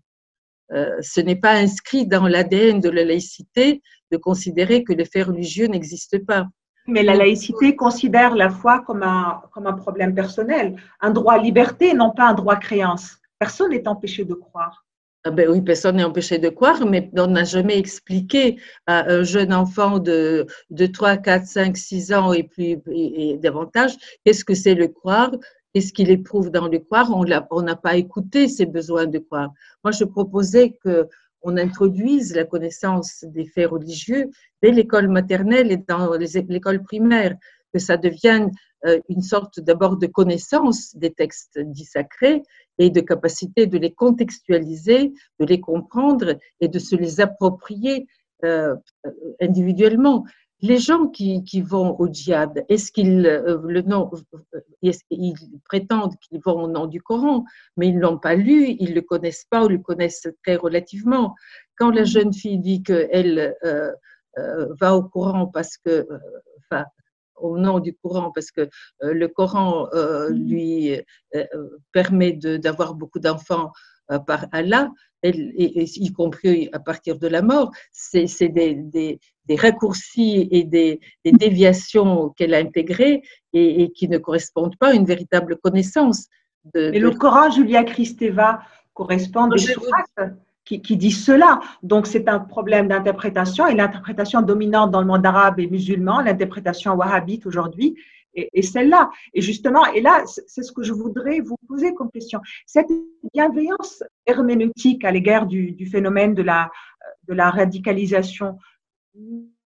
ce 0.69 1.19
n'est 1.19 1.35
pas 1.35 1.55
inscrit 1.55 2.07
dans 2.07 2.25
l'ADN 2.25 2.79
de 2.79 2.87
la 2.87 3.03
laïcité 3.03 3.81
de 4.11 4.17
considérer 4.17 4.83
que 4.83 4.93
le 4.93 5.05
fait 5.05 5.23
religieux 5.23 5.67
n'existe 5.67 6.25
pas. 6.25 6.47
Mais 6.87 7.03
la 7.03 7.15
laïcité 7.15 7.75
considère 7.75 8.35
la 8.35 8.49
foi 8.49 8.81
comme 8.81 9.01
un, 9.01 9.41
comme 9.51 9.65
un 9.65 9.73
problème 9.73 10.13
personnel, 10.13 10.75
un 11.01 11.09
droit 11.11 11.33
à 11.33 11.37
liberté, 11.37 11.93
non 11.93 12.11
pas 12.11 12.27
un 12.27 12.33
droit 12.33 12.53
à 12.53 12.57
créance. 12.57 13.17
Personne 13.39 13.71
n'est 13.71 13.87
empêché 13.87 14.23
de 14.23 14.35
croire. 14.35 14.85
Ah 15.27 15.31
ben 15.31 15.49
oui, 15.49 15.59
personne 15.61 15.95
n'est 15.95 16.03
empêché 16.03 16.37
de 16.37 16.49
croire, 16.49 16.85
mais 16.85 17.09
on 17.17 17.25
n'a 17.25 17.45
jamais 17.45 17.79
expliqué 17.79 18.61
à 18.85 19.11
un 19.11 19.23
jeune 19.23 19.51
enfant 19.51 19.97
de, 19.97 20.45
de 20.69 20.85
3, 20.85 21.17
4, 21.17 21.47
5, 21.47 21.75
6 21.75 22.13
ans 22.13 22.31
et, 22.31 22.43
plus, 22.43 22.77
et, 22.91 23.37
davantage 23.39 23.95
qu'est-ce 24.23 24.45
que 24.45 24.53
c'est 24.53 24.75
le 24.75 24.87
croire, 24.87 25.31
qu'est-ce 25.73 25.93
qu'il 25.93 26.11
éprouve 26.11 26.51
dans 26.51 26.67
le 26.67 26.77
croire. 26.77 27.09
On 27.11 27.61
n'a 27.63 27.75
pas 27.75 27.95
écouté 27.95 28.47
ses 28.47 28.67
besoins 28.67 29.07
de 29.07 29.17
croire. 29.17 29.49
Moi, 29.83 29.91
je 29.91 30.03
proposais 30.03 30.77
que 30.83 31.07
on 31.45 31.57
introduise 31.57 32.35
la 32.35 32.43
connaissance 32.43 33.23
des 33.23 33.45
faits 33.45 33.69
religieux 33.69 34.29
dès 34.61 34.71
l'école 34.71 35.07
maternelle 35.07 35.71
et 35.71 35.77
dans 35.77 36.11
l'école 36.49 36.83
primaire, 36.83 37.35
que 37.71 37.79
ça 37.79 37.97
devienne 37.97 38.51
euh, 38.85 38.99
une 39.09 39.21
sorte 39.21 39.59
d'abord 39.59 39.97
de 39.97 40.07
connaissance 40.07 40.95
des 40.95 41.11
textes 41.11 41.59
dits 41.59 41.85
sacrés 41.85 42.41
et 42.79 42.89
de 42.89 42.99
capacité 43.01 43.67
de 43.67 43.77
les 43.77 43.91
contextualiser, 43.91 45.13
de 45.39 45.45
les 45.45 45.61
comprendre 45.61 46.37
et 46.59 46.67
de 46.67 46.79
se 46.79 46.95
les 46.95 47.21
approprier 47.21 48.07
euh, 48.43 48.75
individuellement. 49.39 50.25
Les 50.61 50.77
gens 50.77 51.07
qui, 51.07 51.61
vont 51.61 51.99
au 51.99 52.07
djihad, 52.07 52.65
est-ce 52.69 52.91
qu'ils 52.91 53.25
euh, 53.25 53.59
le 53.63 53.81
nom, 53.81 54.09
ils 54.81 55.59
prétendent 55.65 56.15
qu'ils 56.19 56.41
vont 56.43 56.63
au 56.63 56.67
nom 56.67 56.87
du 56.87 57.01
Coran, 57.01 57.43
mais 57.77 57.87
ils 57.87 57.95
ne 57.95 58.01
l'ont 58.01 58.17
pas 58.17 58.35
lu, 58.35 58.75
ils 58.79 58.91
ne 58.91 58.95
le 58.95 59.01
connaissent 59.01 59.45
pas 59.49 59.65
ou 59.65 59.67
le 59.67 59.79
connaissent 59.79 60.27
très 60.43 60.55
relativement. 60.55 61.35
Quand 61.77 61.91
la 61.91 62.05
jeune 62.05 62.33
fille 62.33 62.59
dit 62.59 62.83
qu'elle 62.83 63.55
euh, 63.65 63.91
euh, 64.37 64.67
va 64.79 64.95
au 64.95 65.03
Coran 65.03 65.47
parce 65.47 65.77
que, 65.77 66.07
enfin, 66.59 66.85
au 67.35 67.57
nom 67.57 67.79
du 67.79 67.93
Coran, 67.93 68.31
parce 68.31 68.49
que 68.49 68.69
le 69.01 69.27
Coran 69.27 69.89
lui 70.29 70.97
permet 71.91 72.31
d'avoir 72.31 72.95
beaucoup 72.95 73.19
d'enfants 73.19 73.71
par 74.25 74.47
Allah, 74.51 74.91
y 75.23 76.13
compris 76.13 76.69
à 76.73 76.79
partir 76.79 77.17
de 77.17 77.27
la 77.27 77.41
mort, 77.41 77.71
c'est 77.91 78.49
des, 78.49 79.19
raccourcis 79.57 80.47
et 80.51 80.63
des, 80.63 80.99
déviations 81.25 82.29
qu'elle 82.29 82.53
a 82.53 82.57
intégrées 82.57 83.21
et, 83.53 83.91
qui 83.91 84.07
ne 84.07 84.17
correspondent 84.17 84.77
pas 84.77 84.89
à 84.89 84.93
une 84.93 85.05
véritable 85.05 85.57
connaissance. 85.57 86.27
De, 86.73 86.91
Mais 86.91 86.99
le 86.99 87.11
Coran, 87.11 87.51
Julia 87.51 87.83
Kristeva, 87.83 88.61
correspond 88.93 89.47
des 89.47 89.57
sourates 89.59 90.35
qui, 90.63 90.81
qui 90.81 90.97
disent 90.97 91.23
cela. 91.23 91.59
Donc, 91.83 92.07
c'est 92.07 92.27
un 92.27 92.39
problème 92.39 92.87
d'interprétation 92.87 93.67
et 93.67 93.75
l'interprétation 93.75 94.41
dominante 94.41 94.89
dans 94.89 95.01
le 95.01 95.07
monde 95.07 95.25
arabe 95.25 95.59
et 95.59 95.67
musulman, 95.67 96.21
l'interprétation 96.21 96.93
wahhabite 96.93 97.45
aujourd'hui, 97.45 97.95
et, 98.35 98.61
celle-là. 98.61 99.09
Et 99.33 99.41
justement, 99.41 99.85
et 99.87 100.01
là, 100.01 100.23
c'est 100.25 100.63
ce 100.63 100.71
que 100.71 100.83
je 100.83 100.93
voudrais 100.93 101.39
vous 101.39 101.57
poser 101.67 101.93
comme 101.93 102.11
question. 102.11 102.39
Cette 102.65 102.89
bienveillance 103.33 104.03
herméneutique 104.25 105.03
à 105.05 105.11
l'égard 105.11 105.45
du, 105.47 105.85
phénomène 105.91 106.33
de 106.33 106.43
la, 106.43 106.69
de 107.27 107.33
la 107.33 107.49
radicalisation 107.49 108.57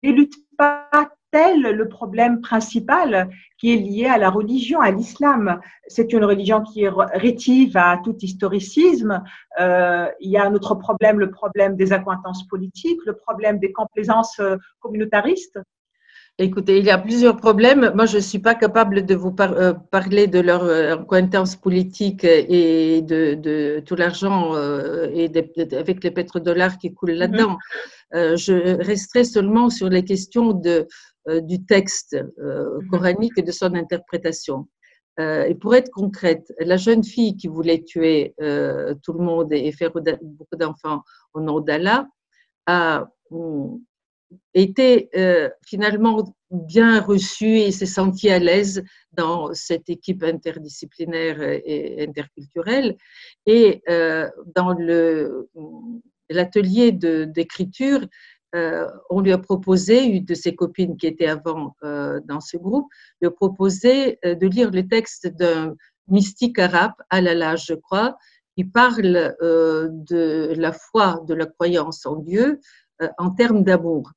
n'élude 0.02 0.34
pas-elle 0.56 1.62
le 1.62 1.88
problème 1.88 2.40
principal 2.40 3.28
qui 3.58 3.72
est 3.72 3.76
lié 3.76 4.06
à 4.06 4.18
la 4.18 4.30
religion, 4.30 4.80
à 4.80 4.90
l'islam 4.90 5.60
C'est 5.88 6.12
une 6.12 6.24
religion 6.24 6.62
qui 6.62 6.84
est 6.84 6.90
rétive 7.14 7.76
à 7.76 7.98
tout 8.04 8.16
historicisme. 8.20 9.22
Euh, 9.60 10.08
il 10.20 10.30
y 10.30 10.36
a 10.36 10.44
un 10.44 10.54
autre 10.54 10.74
problème, 10.74 11.18
le 11.18 11.30
problème 11.30 11.76
des 11.76 11.92
accointances 11.92 12.46
politiques, 12.46 13.00
le 13.06 13.16
problème 13.16 13.58
des 13.58 13.72
complaisances 13.72 14.38
euh, 14.40 14.56
communautaristes. 14.80 15.58
Écoutez, 16.40 16.78
il 16.78 16.84
y 16.84 16.90
a 16.90 16.98
plusieurs 16.98 17.36
problèmes. 17.36 17.92
Moi, 17.94 18.06
je 18.06 18.16
ne 18.16 18.22
suis 18.22 18.40
pas 18.40 18.56
capable 18.56 19.06
de 19.06 19.14
vous 19.14 19.32
euh, 19.38 19.72
parler 19.92 20.26
de 20.26 20.40
leur 20.40 20.64
euh, 20.64 20.94
acquaintance 20.94 21.54
politique 21.54 22.24
et 22.24 23.02
de, 23.02 23.78
tout 23.86 23.94
l'argent 23.94 24.56
euh, 24.56 25.08
et 25.14 25.30
avec 25.76 26.02
les 26.02 26.10
pétrodollars 26.10 26.78
qui 26.78 26.92
coulent 26.92 27.12
là-dedans. 27.12 27.56
Mm-hmm. 28.12 28.36
je 28.36 28.82
resterai 28.82 29.22
seulement 29.22 29.70
sur 29.70 29.88
les 29.88 30.04
questions 30.04 30.52
de, 30.54 30.88
du 31.42 31.64
texte 31.64 32.16
mm-hmm. 32.16 32.88
coranique 32.88 33.38
et 33.38 33.42
de 33.42 33.52
son 33.52 33.72
interprétation. 33.76 34.66
et 35.18 35.54
pour 35.60 35.76
être 35.76 35.90
concrète, 35.92 36.52
la 36.58 36.76
jeune 36.76 37.04
fille 37.04 37.36
qui 37.36 37.46
voulait 37.46 37.84
tuer 37.84 38.34
tout 39.04 39.12
le 39.12 39.24
monde 39.24 39.52
et 39.52 39.70
faire 39.70 39.92
beaucoup 39.92 40.56
d'enfants 40.58 41.02
au 41.32 41.40
nom 41.40 41.60
d'Allah 41.60 42.08
a 42.66 43.06
était 44.54 45.10
euh, 45.16 45.50
finalement 45.66 46.34
bien 46.50 47.00
reçu 47.00 47.58
et 47.58 47.72
s'est 47.72 47.86
senti 47.86 48.30
à 48.30 48.38
l'aise 48.38 48.84
dans 49.12 49.52
cette 49.52 49.88
équipe 49.88 50.22
interdisciplinaire 50.22 51.42
et 51.42 52.06
interculturelle. 52.06 52.96
Et 53.46 53.82
euh, 53.88 54.28
dans 54.54 54.76
l'atelier 56.30 56.92
d'écriture, 56.92 58.00
euh, 58.54 58.88
on 59.10 59.20
lui 59.20 59.32
a 59.32 59.38
proposé, 59.38 60.04
une 60.04 60.24
de 60.24 60.34
ses 60.34 60.54
copines 60.54 60.96
qui 60.96 61.08
était 61.08 61.26
avant 61.26 61.74
dans 61.82 62.40
ce 62.40 62.56
groupe, 62.56 62.86
lui 63.20 63.26
a 63.26 63.32
proposé 63.32 64.18
de 64.22 64.46
lire 64.46 64.70
le 64.70 64.86
texte 64.86 65.26
d'un 65.26 65.74
mystique 66.06 66.58
arabe, 66.60 66.94
Al-Allah, 67.10 67.56
je 67.56 67.74
crois, 67.74 68.16
qui 68.56 68.64
parle 68.64 69.34
de 69.40 70.54
la 70.56 70.72
foi, 70.72 71.24
de 71.26 71.34
la 71.34 71.46
croyance 71.46 72.06
en 72.06 72.16
Dieu 72.16 72.60
en 73.18 73.30
termes 73.30 73.64
d'amour 73.64 74.12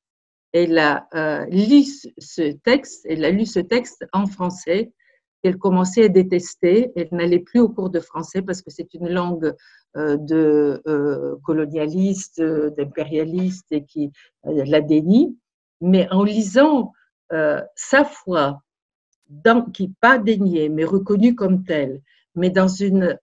elle 0.63 0.79
a 0.79 1.07
euh, 1.13 1.45
lu 1.45 1.83
ce 2.17 2.51
texte, 2.57 3.05
elle 3.07 3.25
a 3.25 3.31
lu 3.31 3.45
ce 3.45 3.59
texte 3.59 4.05
en 4.13 4.25
français 4.25 4.91
qu'elle 5.43 5.57
commençait 5.57 6.05
à 6.05 6.07
détester. 6.09 6.91
Elle 6.95 7.09
n'allait 7.11 7.39
plus 7.39 7.59
au 7.59 7.69
cours 7.69 7.89
de 7.89 7.99
français 7.99 8.41
parce 8.41 8.61
que 8.61 8.71
c'est 8.71 8.93
une 8.93 9.09
langue 9.09 9.53
euh, 9.95 10.17
de 10.17 10.81
euh, 10.87 11.35
colonialiste, 11.43 12.41
d'impérialiste 12.41 13.67
et 13.71 13.85
qui 13.85 14.11
la 14.43 14.81
dénie. 14.81 15.37
Mais 15.81 16.07
en 16.11 16.23
lisant 16.23 16.93
sa 17.75 18.05
foi, 18.05 18.61
dans, 19.29 19.63
qui 19.63 19.89
pas 19.99 20.17
déniée, 20.17 20.69
mais 20.69 20.85
reconnue 20.85 21.35
comme 21.35 21.65
telle, 21.65 22.01
mais 22.35 22.49
dans 22.49 22.69
une 22.69 23.19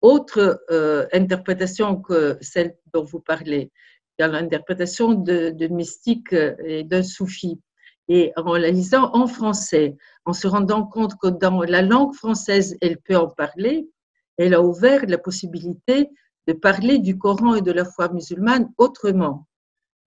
autre 0.00 0.64
interprétation 1.12 2.00
que 2.00 2.38
celle 2.40 2.74
dont 2.92 3.04
vous 3.04 3.20
parlez, 3.20 3.70
dans 4.18 4.30
l'interprétation 4.30 5.14
de, 5.14 5.50
de, 5.50 5.66
mystique 5.68 6.32
et 6.32 6.84
d'un 6.84 7.02
soufi. 7.02 7.60
Et 8.08 8.32
en 8.36 8.56
la 8.56 8.70
lisant 8.70 9.10
en 9.14 9.26
français, 9.26 9.96
en 10.24 10.32
se 10.32 10.46
rendant 10.46 10.86
compte 10.86 11.16
que 11.20 11.28
dans 11.28 11.62
la 11.62 11.82
langue 11.82 12.14
française, 12.14 12.76
elle 12.80 12.98
peut 12.98 13.16
en 13.16 13.28
parler, 13.28 13.88
elle 14.36 14.54
a 14.54 14.62
ouvert 14.62 15.06
la 15.06 15.18
possibilité 15.18 16.10
de 16.46 16.52
parler 16.52 16.98
du 16.98 17.16
Coran 17.16 17.54
et 17.54 17.62
de 17.62 17.72
la 17.72 17.84
foi 17.84 18.12
musulmane 18.12 18.70
autrement. 18.76 19.46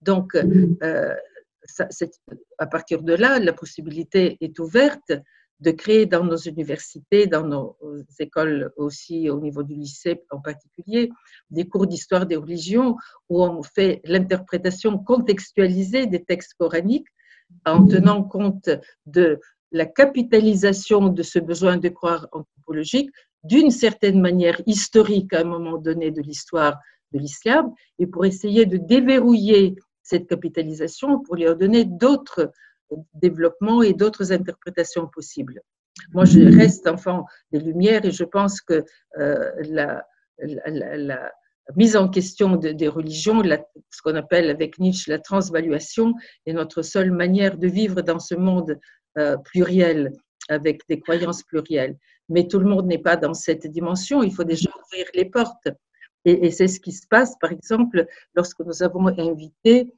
Donc, 0.02 0.36
euh, 0.36 1.16
à 2.60 2.68
partir 2.68 3.02
de 3.02 3.14
là, 3.14 3.40
la 3.40 3.54
possibilité 3.54 4.38
est 4.42 4.60
ouverte 4.60 5.12
de 5.60 5.72
créer 5.72 6.06
dans 6.06 6.24
nos 6.24 6.38
universités, 6.38 7.26
dans 7.26 7.46
nos 7.46 7.78
écoles 8.20 8.72
aussi, 8.78 9.30
au 9.30 9.40
niveau 9.40 9.64
du 9.64 9.74
lycée 9.74 10.24
en 10.30 10.40
particulier, 10.40 11.10
des 11.50 11.68
cours 11.68 11.88
d'histoire 11.88 12.26
des 12.26 12.36
religions 12.36 12.96
où 13.30 13.44
on 13.44 13.64
fait 13.64 14.02
l'interprétation 14.04 15.00
contextualisée 15.00 16.06
des 16.06 16.24
textes 16.24 16.54
coraniques 16.58 17.08
en 17.66 17.86
tenant 17.86 18.24
compte 18.24 18.70
de 19.06 19.40
la 19.72 19.86
capitalisation 19.86 21.10
de 21.10 21.24
ce 21.24 21.40
besoin 21.40 21.78
de 21.78 21.90
croire 21.90 22.28
anthropologique 22.32 23.10
d'une 23.44 23.72
certaine 23.72 24.22
manière 24.22 24.62
historique 24.66 25.34
à 25.34 25.42
un 25.42 25.46
moment 25.46 25.78
donné 25.78 26.12
de 26.12 26.22
l'histoire 26.22 26.78
de 27.14 27.20
l'islam 27.20 27.74
et 28.00 28.08
pour 28.08 28.26
essayer 28.26 28.66
de 28.66 28.78
déverrouiller 28.78 29.76
cette 30.04 30.28
capitalisation 30.28 31.20
pour 31.22 31.36
lui 31.36 31.46
donner 31.56 31.86
d'autres 31.86 32.52
développement 33.14 33.82
et 33.82 33.94
d'autres 33.94 34.32
interprétations 34.32 35.08
possibles. 35.08 35.62
Moi, 36.14 36.26
je 36.26 36.40
reste 36.58 36.88
enfant 36.88 37.26
des 37.52 37.60
Lumières 37.60 38.06
et 38.06 38.12
je 38.12 38.24
pense 38.24 38.62
que 38.62 38.84
euh, 39.18 39.52
la, 39.64 40.06
mise 41.76 41.98
en 41.98 42.08
question 42.08 42.56
des 42.56 42.88
religions, 42.88 43.42
ce 43.44 44.02
qu'on 44.02 44.16
appelle 44.16 44.50
avec 44.50 44.80
Nietzsche 44.80 45.12
la 45.12 45.20
transvaluation, 45.20 46.14
est 46.46 46.54
notre 46.54 46.82
seule 46.82 47.12
manière 47.12 47.58
de 47.58 47.68
vivre 47.68 48.02
dans 48.02 48.20
ce 48.20 48.36
monde 48.36 48.80
euh, 49.18 49.36
pluriel, 49.38 50.14
avec 50.50 50.82
des 50.88 51.00
croyances 51.00 51.44
plurielles. 51.44 51.98
Mais 52.30 52.48
tout 52.48 52.60
le 52.60 52.70
monde 52.70 52.88
n'est 52.88 53.02
pas 53.02 53.18
dans 53.18 53.34
cette 53.34 53.68
dimension, 53.68 54.24
il 54.24 54.34
faut 54.34 54.44
déjà 54.44 54.70
ouvrir 54.86 55.08
les 55.14 55.26
portes. 55.26 55.68
Et, 56.24 56.46
et 56.46 56.52
c'est 56.52 56.68
ce 56.68 56.80
qui 56.80 56.92
se 56.92 57.08
passe, 57.08 57.36
par 57.40 57.52
exemple, 57.52 58.06
lorsque 58.36 58.60
nous 58.60 58.84
avons 58.84 59.08
invité 59.08 59.92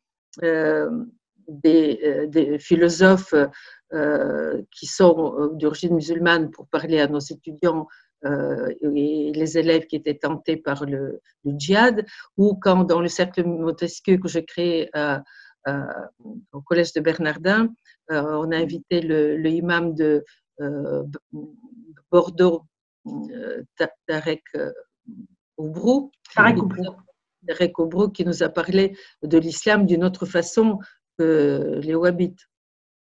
euh, 0.43 0.89
euh, 1.65 2.27
des, 2.27 2.59
philosophes 2.59 3.33
euh, 3.93 4.62
qui 4.71 4.85
sont 4.85 5.35
euh, 5.39 5.49
d'origine 5.53 5.95
musulmane 5.95 6.51
pour 6.51 6.67
parler 6.67 6.99
à 6.99 7.07
nos 7.07 7.19
étudiants 7.19 7.88
et 8.21 9.31
les 9.33 9.57
élèves 9.57 9.85
qui 9.85 9.95
étaient 9.95 10.17
tentés 10.17 10.57
par 10.57 10.85
le, 10.85 11.21
djihad, 11.45 12.05
ou 12.35 12.53
quand 12.62 12.83
dans 12.83 12.99
le 12.99 13.07
cercle 13.07 13.45
Montesquieu 13.45 14.17
que 14.17 14.27
j'ai 14.27 14.43
créé 14.43 14.89
au 16.51 16.62
collège 16.62 16.91
de 16.91 16.99
Bernardin, 16.99 17.69
on 18.09 18.51
a 18.51 18.57
invité 18.57 18.99
le, 18.99 19.47
imam 19.47 19.95
de 19.95 20.25
Bordeaux, 22.12 22.63
Tarek 24.05 24.43
Oubrou, 25.55 26.12
Tarek 26.35 27.79
Oubrou, 27.79 28.09
qui 28.09 28.25
nous 28.25 28.43
a 28.43 28.49
parlé 28.49 28.97
de 29.23 29.38
l'islam 29.38 29.85
d'une 29.85 30.03
autre 30.03 30.25
façon 30.25 30.77
les 31.19 31.95
Wahhabites. 31.95 32.49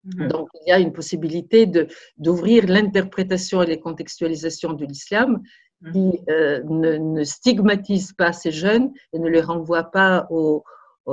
Donc, 0.04 0.48
il 0.54 0.70
y 0.70 0.72
a 0.72 0.78
une 0.78 0.92
possibilité 0.92 1.70
d'ouvrir 2.16 2.66
l'interprétation 2.66 3.62
et 3.62 3.66
les 3.66 3.80
contextualisations 3.80 4.72
de 4.72 4.86
l'islam 4.86 5.42
qui 5.92 6.20
euh, 6.28 6.62
ne, 6.64 7.24
stigmatise 7.24 8.12
pas 8.12 8.32
ces 8.32 8.50
jeunes 8.50 8.92
et 9.12 9.18
ne 9.18 9.28
les 9.28 9.40
renvoie 9.40 9.84
pas 9.84 10.26
au, 10.30 10.64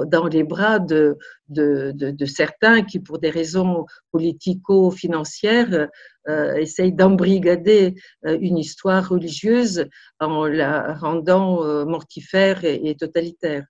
dans 0.06 0.28
les 0.28 0.44
bras 0.44 0.80
de, 0.80 1.18
de, 1.50 1.92
de, 1.94 2.26
certains 2.26 2.84
qui, 2.84 3.00
pour 3.00 3.20
des 3.20 3.30
raisons 3.30 3.86
politico-financières, 4.12 5.90
euh, 6.28 6.56
essayent 6.56 6.94
d'embrigader 6.94 7.96
euh, 8.26 8.38
une 8.42 8.58
histoire 8.58 9.08
religieuse 9.08 9.86
en 10.20 10.46
la 10.46 10.94
rendant 10.96 11.86
mortifère 11.86 12.64
et 12.66 12.96
totalitaire. 12.96 13.66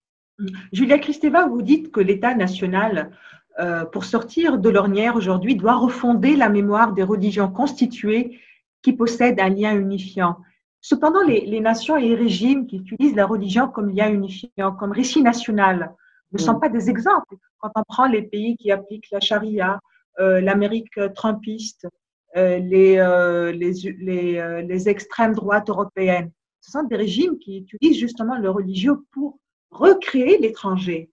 Julia 0.72 1.00
Kristeva, 1.00 1.48
vous 1.48 1.62
dites 1.62 1.92
que 1.92 2.00
l'État 2.00 2.36
national 2.36 3.12
pour 3.94 4.04
sortir 4.04 4.58
de 4.58 4.70
l'ornière 4.70 5.16
aujourd'hui, 5.16 5.56
doit 5.56 5.76
refonder 5.76 6.36
la 6.36 6.50
mémoire 6.50 6.92
des 6.92 7.04
religions 7.04 7.50
constituées 7.50 8.38
qui 8.86 8.94
possèdent 8.94 9.40
un 9.40 9.50
lien 9.50 9.76
unifiant. 9.76 10.38
Cependant, 10.80 11.24
les, 11.24 11.60
nations 11.60 11.98
et 11.98 12.10
les 12.10 12.14
régimes 12.14 12.68
qui 12.68 12.78
utilisent 12.78 13.16
la 13.16 13.26
religion 13.26 13.68
comme 13.68 13.90
lien 13.90 14.08
unifiant, 14.12 14.72
comme 14.72 14.92
récit 14.92 15.24
national, 15.24 15.96
ne 16.32 16.38
sont 16.38 16.58
mm. 16.58 16.60
pas 16.60 16.70
des 16.70 16.92
exemples. 16.92 17.38
Quand 17.58 17.72
on 17.76 17.82
prend 17.88 18.06
les 18.06 18.22
pays 18.22 18.56
qui 18.58 18.72
appliquent 18.72 19.10
la 19.12 19.20
charia, 19.20 19.80
euh, 20.20 20.40
l'Amérique 20.42 21.00
trumpiste, 21.16 21.88
euh, 22.38 22.60
les, 22.60 22.98
euh, 23.00 23.52
les, 23.52 23.74
les, 24.62 24.90
extrêmes 24.90 25.34
droites 25.34 25.70
européennes, 25.70 26.30
ce 26.62 26.70
sont 26.70 26.84
des 26.84 26.98
régimes 26.98 27.40
qui 27.40 27.58
utilisent 27.58 28.00
justement 28.00 28.38
le 28.38 28.52
religieux 28.52 28.98
pour 29.12 29.40
recréer 29.78 30.38
l'étranger. 30.38 31.10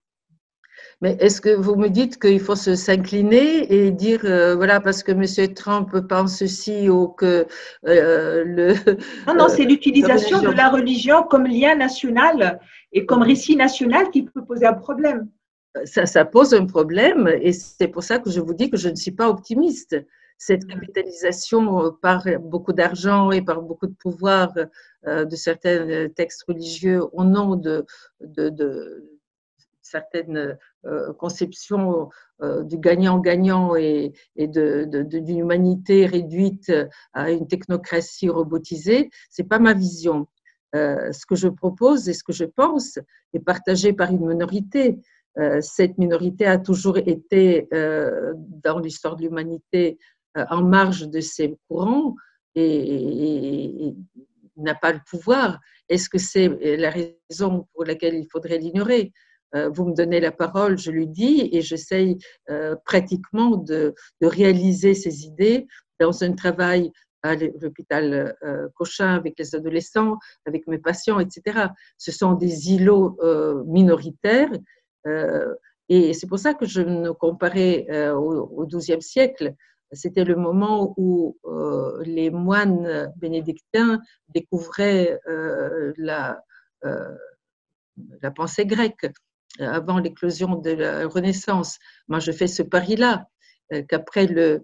Mais 1.01 1.17
est-ce 1.19 1.41
que 1.41 1.49
vous 1.49 1.75
me 1.75 1.89
dites 1.89 2.19
qu'il 2.19 2.39
faut 2.39 2.55
s'incliner 2.55 3.71
et 3.71 3.91
dire, 3.91 4.21
voilà, 4.55 4.79
parce 4.79 5.03
que 5.03 5.11
M. 5.11 5.53
Trump 5.53 5.89
pense 6.07 6.37
ceci 6.37 6.89
ou 6.89 7.09
que 7.09 7.45
le. 7.83 8.73
Non, 9.27 9.35
non, 9.35 9.49
c'est 9.49 9.65
l'utilisation 9.65 10.41
de 10.41 10.49
la 10.49 10.69
religion 10.69 11.23
comme 11.23 11.45
lien 11.45 11.75
national 11.75 12.59
et 12.93 13.05
comme 13.05 13.21
récit 13.21 13.55
national 13.55 14.11
qui 14.11 14.23
peut 14.23 14.45
poser 14.45 14.65
un 14.65 14.73
problème 14.73 15.27
ça, 15.85 16.25
pose 16.25 16.53
un 16.53 16.65
problème 16.65 17.27
et 17.41 17.51
c'est 17.51 17.87
pour 17.87 18.03
ça 18.03 18.19
que 18.19 18.29
je 18.29 18.39
vous 18.39 18.53
dis 18.53 18.69
que 18.69 18.77
je 18.77 18.89
ne 18.89 18.95
suis 18.95 19.11
pas 19.11 19.29
optimiste. 19.29 19.95
Cette 20.45 20.67
capitalisation 20.67 21.93
par 22.01 22.25
beaucoup 22.41 22.73
d'argent 22.73 23.31
et 23.31 23.41
par 23.41 23.61
beaucoup 23.61 23.87
de 23.87 23.93
pouvoir 23.93 24.53
euh, 25.07 25.23
de 25.23 25.35
certains 25.37 26.09
textes 26.09 26.43
religieux 26.49 27.01
au 27.13 27.23
nom 27.23 27.55
de, 27.55 27.85
de, 28.19 29.09
certaines 29.81 30.57
euh, 30.85 31.13
conceptions 31.13 32.09
euh, 32.41 32.63
du 32.63 32.77
gagnant-gagnant 32.77 33.77
et, 33.77 34.11
et 34.35 34.47
d'une 34.47 35.39
humanité 35.39 36.07
réduite 36.07 36.73
à 37.13 37.31
une 37.31 37.47
technocratie 37.47 38.27
robotisée, 38.27 39.11
c'est 39.29 39.47
pas 39.47 39.59
ma 39.59 39.73
vision. 39.73 40.27
ce 40.73 41.25
que 41.25 41.35
je 41.35 41.47
propose 41.47 42.09
et 42.09 42.13
ce 42.13 42.23
que 42.23 42.33
je 42.33 42.45
pense 42.61 42.99
est 43.33 43.45
partagé 43.51 43.93
par 43.93 44.09
une 44.11 44.27
minorité. 44.27 44.99
Euh, 45.39 45.59
cette 45.61 45.97
minorité 45.97 46.45
a 46.45 46.59
toujours 46.59 46.97
été 46.97 47.67
euh, 47.73 48.33
dans 48.35 48.77
l'histoire 48.77 49.15
de 49.15 49.23
l'humanité 49.23 49.97
euh, 49.97 50.12
en 50.35 50.63
marge 50.63 51.07
de 51.09 51.19
ces 51.19 51.55
courants 51.67 52.15
et, 52.55 53.93
n'a 54.55 54.75
pas 54.75 54.93
le 54.93 54.99
pouvoir. 55.09 55.59
Est-ce 55.89 56.09
que 56.09 56.19
c'est 56.19 56.47
la 56.77 56.91
raison 56.91 57.67
pour 57.73 57.85
laquelle 57.85 58.15
il 58.15 58.27
faudrait 58.31 58.59
l'ignorer? 58.59 59.11
Vous 59.53 59.85
me 59.85 59.95
donnez 59.95 60.19
la 60.19 60.31
parole, 60.31 60.77
je 60.77 60.91
lui 60.91 61.07
dis, 61.07 61.49
et 61.51 61.61
j'essaye 61.61 62.19
pratiquement 62.85 63.57
de, 63.57 63.95
réaliser 64.21 64.93
ces 64.93 65.25
idées 65.25 65.65
dans 65.99 66.23
un 66.23 66.33
travail 66.33 66.91
à 67.23 67.35
l'hôpital 67.35 68.35
Cochin 68.75 69.15
avec 69.15 69.33
les 69.39 69.55
adolescents, 69.55 70.17
avec 70.45 70.67
mes 70.67 70.77
patients, 70.77 71.19
etc. 71.19 71.69
Ce 71.97 72.11
sont 72.11 72.33
des 72.33 72.71
îlots 72.71 73.17
minoritaires 73.65 74.51
euh, 75.07 75.53
et 75.89 76.13
c'est 76.13 76.27
pour 76.27 76.39
ça 76.39 76.53
que 76.53 76.65
je 76.65 76.81
me 76.81 77.13
comparais 77.13 77.85
euh, 77.89 78.13
au 78.13 78.65
XIIe 78.65 79.01
siècle. 79.01 79.53
C'était 79.93 80.23
le 80.23 80.35
moment 80.35 80.93
où 80.97 81.37
euh, 81.45 82.01
les 82.03 82.29
moines 82.29 83.11
bénédictins 83.17 83.99
découvraient 84.29 85.19
la, 85.97 86.41
la 88.21 88.31
pensée 88.31 88.65
grecque 88.65 89.07
avant 89.59 89.99
l'éclosion 89.99 90.55
de 90.55 90.71
la 90.71 91.07
Renaissance. 91.07 91.77
Moi, 92.07 92.19
je 92.19 92.31
fais 92.31 92.47
ce 92.47 92.63
pari-là, 92.63 93.27
qu'après 93.87 94.27
le, 94.27 94.41
euh, 94.41 94.59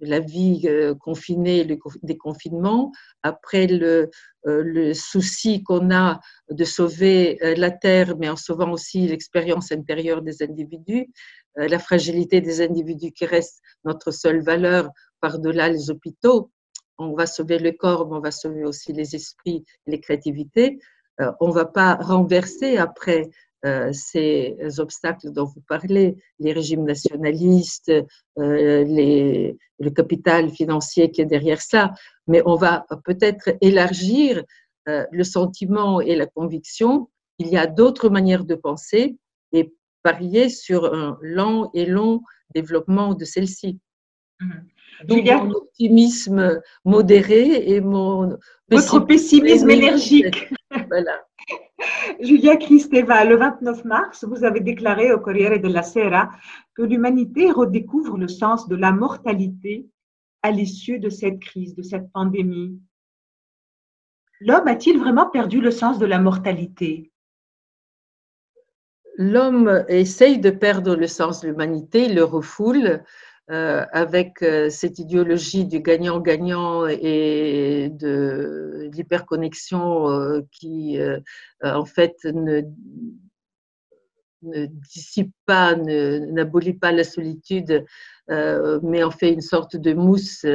la 0.00 0.20
vie 0.20 0.62
euh, 0.66 0.94
confinée, 0.94 1.64
le 1.64 1.78
déconfinement, 2.02 2.92
après 3.22 3.66
le, 3.66 4.10
euh, 4.46 4.62
le 4.62 4.94
souci 4.94 5.62
qu'on 5.62 5.90
a 5.94 6.20
de 6.50 6.64
sauver 6.64 7.38
la 7.56 7.70
Terre, 7.70 8.16
mais 8.18 8.28
en 8.28 8.36
sauvant 8.36 8.72
aussi 8.72 9.06
l'expérience 9.08 9.72
intérieure 9.72 10.22
des 10.22 10.42
individus, 10.42 11.10
la 11.56 11.78
fragilité 11.78 12.40
des 12.40 12.60
individus 12.60 13.12
qui 13.12 13.26
reste 13.26 13.60
notre 13.84 14.10
seule 14.10 14.42
valeur 14.42 14.90
par-delà 15.20 15.68
les 15.68 15.88
hôpitaux. 15.88 16.50
On 16.98 17.14
va 17.14 17.26
sauver 17.26 17.58
le 17.58 17.72
corps, 17.72 18.08
mais 18.08 18.16
on 18.16 18.20
va 18.20 18.32
sauver 18.32 18.64
aussi 18.64 18.92
les 18.92 19.14
esprits 19.14 19.64
les 19.86 20.00
créativités. 20.00 20.78
On 21.40 21.48
ne 21.48 21.52
va 21.52 21.64
pas 21.64 21.94
renverser 21.94 22.76
après 22.76 23.22
euh, 23.22 23.28
ces 23.92 24.56
obstacles 24.78 25.30
dont 25.30 25.44
vous 25.44 25.62
parlez, 25.68 26.16
les 26.38 26.52
régimes 26.52 26.84
nationalistes, 26.84 27.90
euh, 28.38 28.84
les, 28.84 29.56
le 29.78 29.90
capital 29.90 30.50
financier 30.50 31.10
qui 31.10 31.22
est 31.22 31.26
derrière 31.26 31.60
ça, 31.60 31.92
mais 32.26 32.42
on 32.44 32.56
va 32.56 32.86
peut-être 33.04 33.50
élargir 33.60 34.44
euh, 34.88 35.06
le 35.10 35.24
sentiment 35.24 36.00
et 36.00 36.14
la 36.14 36.26
conviction 36.26 37.08
qu'il 37.38 37.48
y 37.48 37.56
a 37.56 37.66
d'autres 37.66 38.08
manières 38.08 38.44
de 38.44 38.54
penser 38.54 39.16
et 39.52 39.72
parier 40.02 40.48
sur 40.48 40.94
un 40.94 41.18
lent 41.22 41.70
et 41.74 41.86
long 41.86 42.20
développement 42.54 43.14
de 43.14 43.24
celle-ci. 43.24 43.78
Mmh. 44.40 44.50
Donc, 45.06 45.24
mon 45.24 45.50
optimisme 45.50 46.60
modéré 46.84 47.70
et 47.70 47.80
mon... 47.80 48.36
Votre 48.70 49.00
pessimisme 49.00 49.70
énergique. 49.70 50.48
Voilà. 50.88 51.24
Julia 52.20 52.56
Kristeva, 52.56 53.24
le 53.24 53.36
29 53.36 53.84
mars, 53.84 54.24
vous 54.24 54.44
avez 54.44 54.60
déclaré 54.60 55.12
au 55.12 55.18
Corriere 55.18 55.58
della 55.58 55.82
Sera 55.82 56.30
que 56.74 56.82
l'humanité 56.82 57.50
redécouvre 57.50 58.16
le 58.16 58.28
sens 58.28 58.68
de 58.68 58.76
la 58.76 58.92
mortalité 58.92 59.86
à 60.42 60.50
l'issue 60.50 60.98
de 60.98 61.10
cette 61.10 61.40
crise, 61.40 61.74
de 61.74 61.82
cette 61.82 62.10
pandémie. 62.12 62.78
L'homme 64.40 64.68
a-t-il 64.68 64.98
vraiment 64.98 65.30
perdu 65.30 65.60
le 65.60 65.70
sens 65.70 65.98
de 65.98 66.06
la 66.06 66.18
mortalité? 66.18 67.12
L'homme 69.16 69.84
essaye 69.88 70.38
de 70.38 70.50
perdre 70.50 70.96
le 70.96 71.06
sens 71.06 71.40
de 71.40 71.48
l'humanité, 71.48 72.12
le 72.12 72.24
refoule, 72.24 73.04
euh, 73.50 73.84
avec 73.92 74.40
euh, 74.40 74.70
cette 74.70 74.98
idéologie 74.98 75.66
du 75.66 75.80
gagnant-gagnant 75.80 76.86
et 76.86 77.90
de 77.92 78.88
l'hyperconnexion 78.90 80.08
euh, 80.10 80.40
qui, 80.50 80.98
en 81.62 81.84
fait, 81.84 82.16
ne, 82.24 82.62
dissipe 84.40 85.34
pas, 85.44 85.74
n'abolit 85.76 86.72
pas 86.72 86.90
la 86.90 87.04
solitude, 87.04 87.84
mais 88.28 89.02
en 89.02 89.10
fait 89.10 89.30
une 89.30 89.42
sorte 89.42 89.76
de 89.76 89.92
mousse 89.92 90.46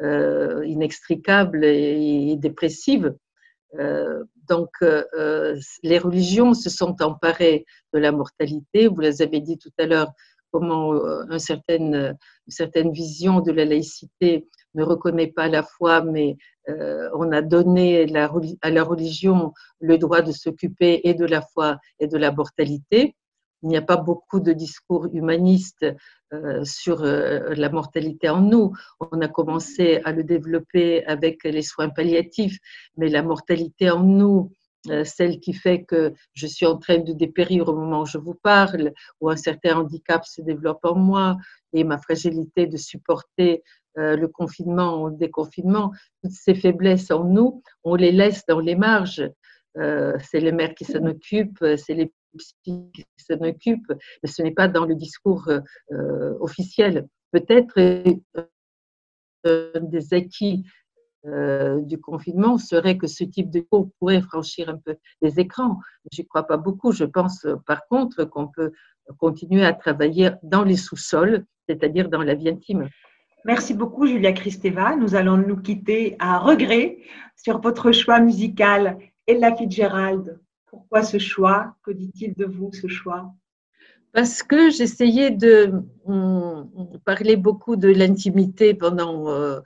inextricable 0.00 1.64
et, 1.64 2.36
dépressive. 2.36 3.14
donc, 4.48 4.70
les 5.82 5.98
religions 5.98 6.54
se 6.54 6.70
sont 6.70 6.96
emparées 7.02 7.64
de 7.92 7.98
la 7.98 8.12
mortalité. 8.12 8.86
Vous 8.88 9.00
les 9.00 9.22
avez 9.22 9.40
dit 9.40 9.58
tout 9.58 9.72
à 9.78 9.86
l'heure, 9.86 10.12
comment 10.52 10.92
une 11.30 11.38
certaine, 11.38 12.16
une 12.46 12.52
certaine 12.52 12.92
vision 12.92 13.40
de 13.40 13.52
la 13.52 13.64
laïcité 13.64 14.48
ne 14.74 14.84
reconnaît 14.84 15.26
pas 15.28 15.48
la 15.48 15.62
foi, 15.62 16.02
mais 16.02 16.36
euh, 16.68 17.08
on 17.14 17.32
a 17.32 17.42
donné 17.42 18.06
à 18.62 18.70
la 18.70 18.84
religion 18.84 19.52
le 19.80 19.98
droit 19.98 20.22
de 20.22 20.32
s'occuper 20.32 21.00
et 21.04 21.14
de 21.14 21.24
la 21.24 21.40
foi 21.40 21.78
et 21.98 22.06
de 22.06 22.16
la 22.18 22.32
mortalité. 22.32 23.16
Il 23.62 23.70
n'y 23.70 23.76
a 23.76 23.82
pas 23.82 23.96
beaucoup 23.96 24.38
de 24.38 24.52
discours 24.52 25.08
humanistes 25.12 25.86
euh, 26.32 26.62
sur 26.64 27.02
la 27.02 27.68
mortalité 27.70 28.28
en 28.28 28.42
nous. 28.42 28.72
On 29.00 29.20
a 29.22 29.28
commencé 29.28 30.00
à 30.04 30.12
le 30.12 30.24
développer 30.24 31.04
avec 31.06 31.42
les 31.44 31.62
soins 31.62 31.88
palliatifs, 31.88 32.58
mais 32.96 33.08
la 33.08 33.22
mortalité 33.22 33.90
en 33.90 34.02
nous, 34.02 34.50
euh, 34.50 34.55
celle 35.04 35.40
qui 35.40 35.52
fait 35.52 35.84
que 35.84 36.12
je 36.34 36.46
suis 36.46 36.66
en 36.66 36.78
train 36.78 36.98
de 36.98 37.12
dépérir 37.12 37.68
au 37.68 37.74
moment 37.74 38.02
où 38.02 38.06
je 38.06 38.18
vous 38.18 38.34
parle, 38.34 38.92
ou 39.20 39.30
un 39.30 39.36
certain 39.36 39.78
handicap 39.78 40.24
se 40.24 40.42
développe 40.42 40.84
en 40.84 40.94
moi, 40.94 41.36
et 41.72 41.84
ma 41.84 41.98
fragilité 41.98 42.66
de 42.66 42.76
supporter 42.76 43.62
euh, 43.98 44.16
le 44.16 44.28
confinement 44.28 45.02
ou 45.02 45.08
le 45.08 45.16
déconfinement, 45.16 45.92
toutes 46.22 46.32
ces 46.32 46.54
faiblesses 46.54 47.10
en 47.10 47.24
nous, 47.24 47.62
on 47.84 47.94
les 47.94 48.12
laisse 48.12 48.44
dans 48.46 48.60
les 48.60 48.76
marges. 48.76 49.28
Euh, 49.78 50.16
c'est 50.22 50.40
les 50.40 50.52
mères 50.52 50.74
qui 50.74 50.84
s'en 50.84 51.04
occupent, 51.04 51.64
c'est 51.76 51.94
les 51.94 52.12
psy 52.36 52.90
qui 52.94 53.04
s'en 53.18 53.40
occupent, 53.40 53.92
mais 54.22 54.28
ce 54.28 54.42
n'est 54.42 54.54
pas 54.54 54.68
dans 54.68 54.84
le 54.84 54.94
discours 54.94 55.50
officiel. 56.40 57.06
Peut-être 57.32 57.74
des 59.44 60.14
acquis 60.14 60.64
euh, 61.26 61.80
du 61.80 61.98
confinement 61.98 62.58
serait 62.58 62.96
que 62.96 63.06
ce 63.06 63.24
type 63.24 63.50
de 63.50 63.60
cours 63.60 63.90
pourrait 63.98 64.22
franchir 64.22 64.68
un 64.68 64.78
peu 64.78 64.96
les 65.22 65.40
écrans. 65.40 65.78
Je 66.12 66.22
n'y 66.22 66.28
crois 66.28 66.44
pas 66.44 66.56
beaucoup. 66.56 66.92
Je 66.92 67.04
pense 67.04 67.44
euh, 67.44 67.56
par 67.66 67.86
contre 67.88 68.24
qu'on 68.24 68.48
peut 68.48 68.72
continuer 69.18 69.64
à 69.64 69.72
travailler 69.72 70.30
dans 70.42 70.64
les 70.64 70.76
sous-sols, 70.76 71.44
c'est-à-dire 71.68 72.08
dans 72.08 72.22
la 72.22 72.34
vie 72.34 72.48
intime. 72.48 72.88
Merci 73.44 73.74
beaucoup, 73.74 74.06
Julia 74.06 74.32
Kristeva. 74.32 74.96
Nous 74.96 75.14
allons 75.14 75.36
nous 75.36 75.56
quitter 75.56 76.16
à 76.18 76.38
regret 76.38 76.98
sur 77.36 77.60
votre 77.60 77.92
choix 77.92 78.18
musical. 78.20 78.98
Ella 79.26 79.54
Fitzgerald, 79.54 80.40
pourquoi 80.66 81.02
ce 81.02 81.18
choix? 81.18 81.76
Que 81.82 81.92
dit-il 81.92 82.34
de 82.34 82.44
vous, 82.44 82.72
ce 82.72 82.88
choix? 82.88 83.32
Parce 84.16 84.42
que 84.42 84.70
j'essayais 84.70 85.30
de 85.30 85.74
parler 87.04 87.36
beaucoup 87.36 87.76
de 87.76 87.88
l'intimité 87.88 88.72
pendant 88.72 89.28
euh, 89.28 89.60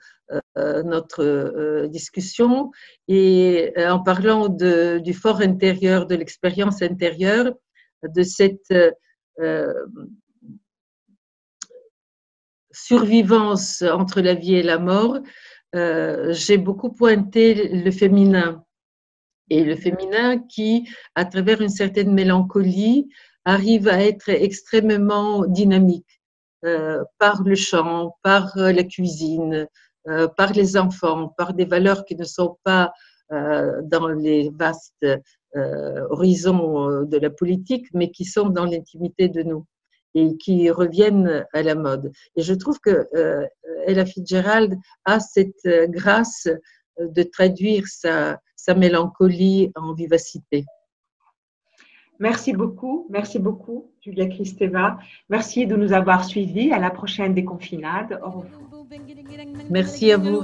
euh, 0.57 0.83
notre 0.83 1.23
euh, 1.23 1.87
discussion 1.87 2.69
et 3.07 3.73
en 3.77 4.03
parlant 4.03 4.49
du 4.49 5.13
fort 5.13 5.39
intérieur, 5.39 6.05
de 6.05 6.15
l'expérience 6.15 6.81
intérieure, 6.81 7.53
de 8.03 8.23
cette 8.23 8.73
survivance 12.73 13.83
entre 13.83 14.19
la 14.19 14.33
vie 14.33 14.55
et 14.55 14.63
la 14.63 14.79
mort, 14.79 15.19
j'ai 15.73 16.57
beaucoup 16.57 16.91
pointé 16.91 17.69
le 17.69 17.91
féminin. 17.91 18.65
Et 19.49 19.63
le 19.63 19.75
féminin 19.75 20.39
qui, 20.39 20.89
à 21.15 21.23
travers 21.25 21.61
une 21.61 21.69
certaine 21.69 22.13
mélancolie, 22.13 23.09
arrive 23.45 23.87
à 23.87 24.03
être 24.03 24.29
extrêmement 24.29 25.45
dynamique 25.45 26.21
euh, 26.63 27.03
par 27.17 27.41
le 27.43 27.55
chant, 27.55 28.15
par 28.21 28.55
euh, 28.57 28.71
la 28.71 28.83
cuisine, 28.83 29.67
euh, 30.07 30.27
par 30.27 30.53
les 30.53 30.77
enfants, 30.77 31.29
par 31.29 31.55
des 31.55 31.65
valeurs 31.65 32.05
qui 32.05 32.15
ne 32.15 32.23
sont 32.23 32.57
pas 32.63 32.91
dans 33.83 34.09
les 34.09 34.51
vastes 34.59 35.07
horizons 36.09 37.03
de 37.03 37.17
la 37.17 37.29
politique, 37.29 37.87
mais 37.93 38.11
qui 38.11 38.25
sont 38.25 38.49
dans 38.49 38.65
l'intimité 38.65 39.29
de 39.29 39.41
nous 39.41 39.65
et 40.15 40.35
qui 40.35 40.69
reviennent 40.69 41.45
à 41.53 41.63
la 41.63 41.75
mode. 41.75 42.11
Et 42.35 42.41
je 42.41 42.53
trouve 42.53 42.77
que 42.81 43.07
Ella 43.87 44.05
Fitzgerald 44.05 44.77
a 45.05 45.21
cette 45.21 45.65
grâce 45.91 46.49
de 46.99 47.23
traduire 47.23 47.87
sa, 47.87 48.37
sa 48.57 48.73
mélancolie 48.73 49.71
en 49.75 49.93
vivacité. 49.93 50.65
Merci 52.21 52.53
beaucoup, 52.53 53.07
merci 53.09 53.39
beaucoup, 53.39 53.89
Julia 53.99 54.27
Kristeva. 54.27 54.99
Merci 55.29 55.65
de 55.65 55.75
nous 55.75 55.91
avoir 55.91 56.23
suivis. 56.23 56.71
À 56.71 56.77
la 56.77 56.91
prochaine 56.91 57.33
déconfinade. 57.33 58.19
Au 58.23 58.29
revoir. 58.29 58.45
Merci 59.71 60.11
à 60.11 60.17
vous. 60.17 60.43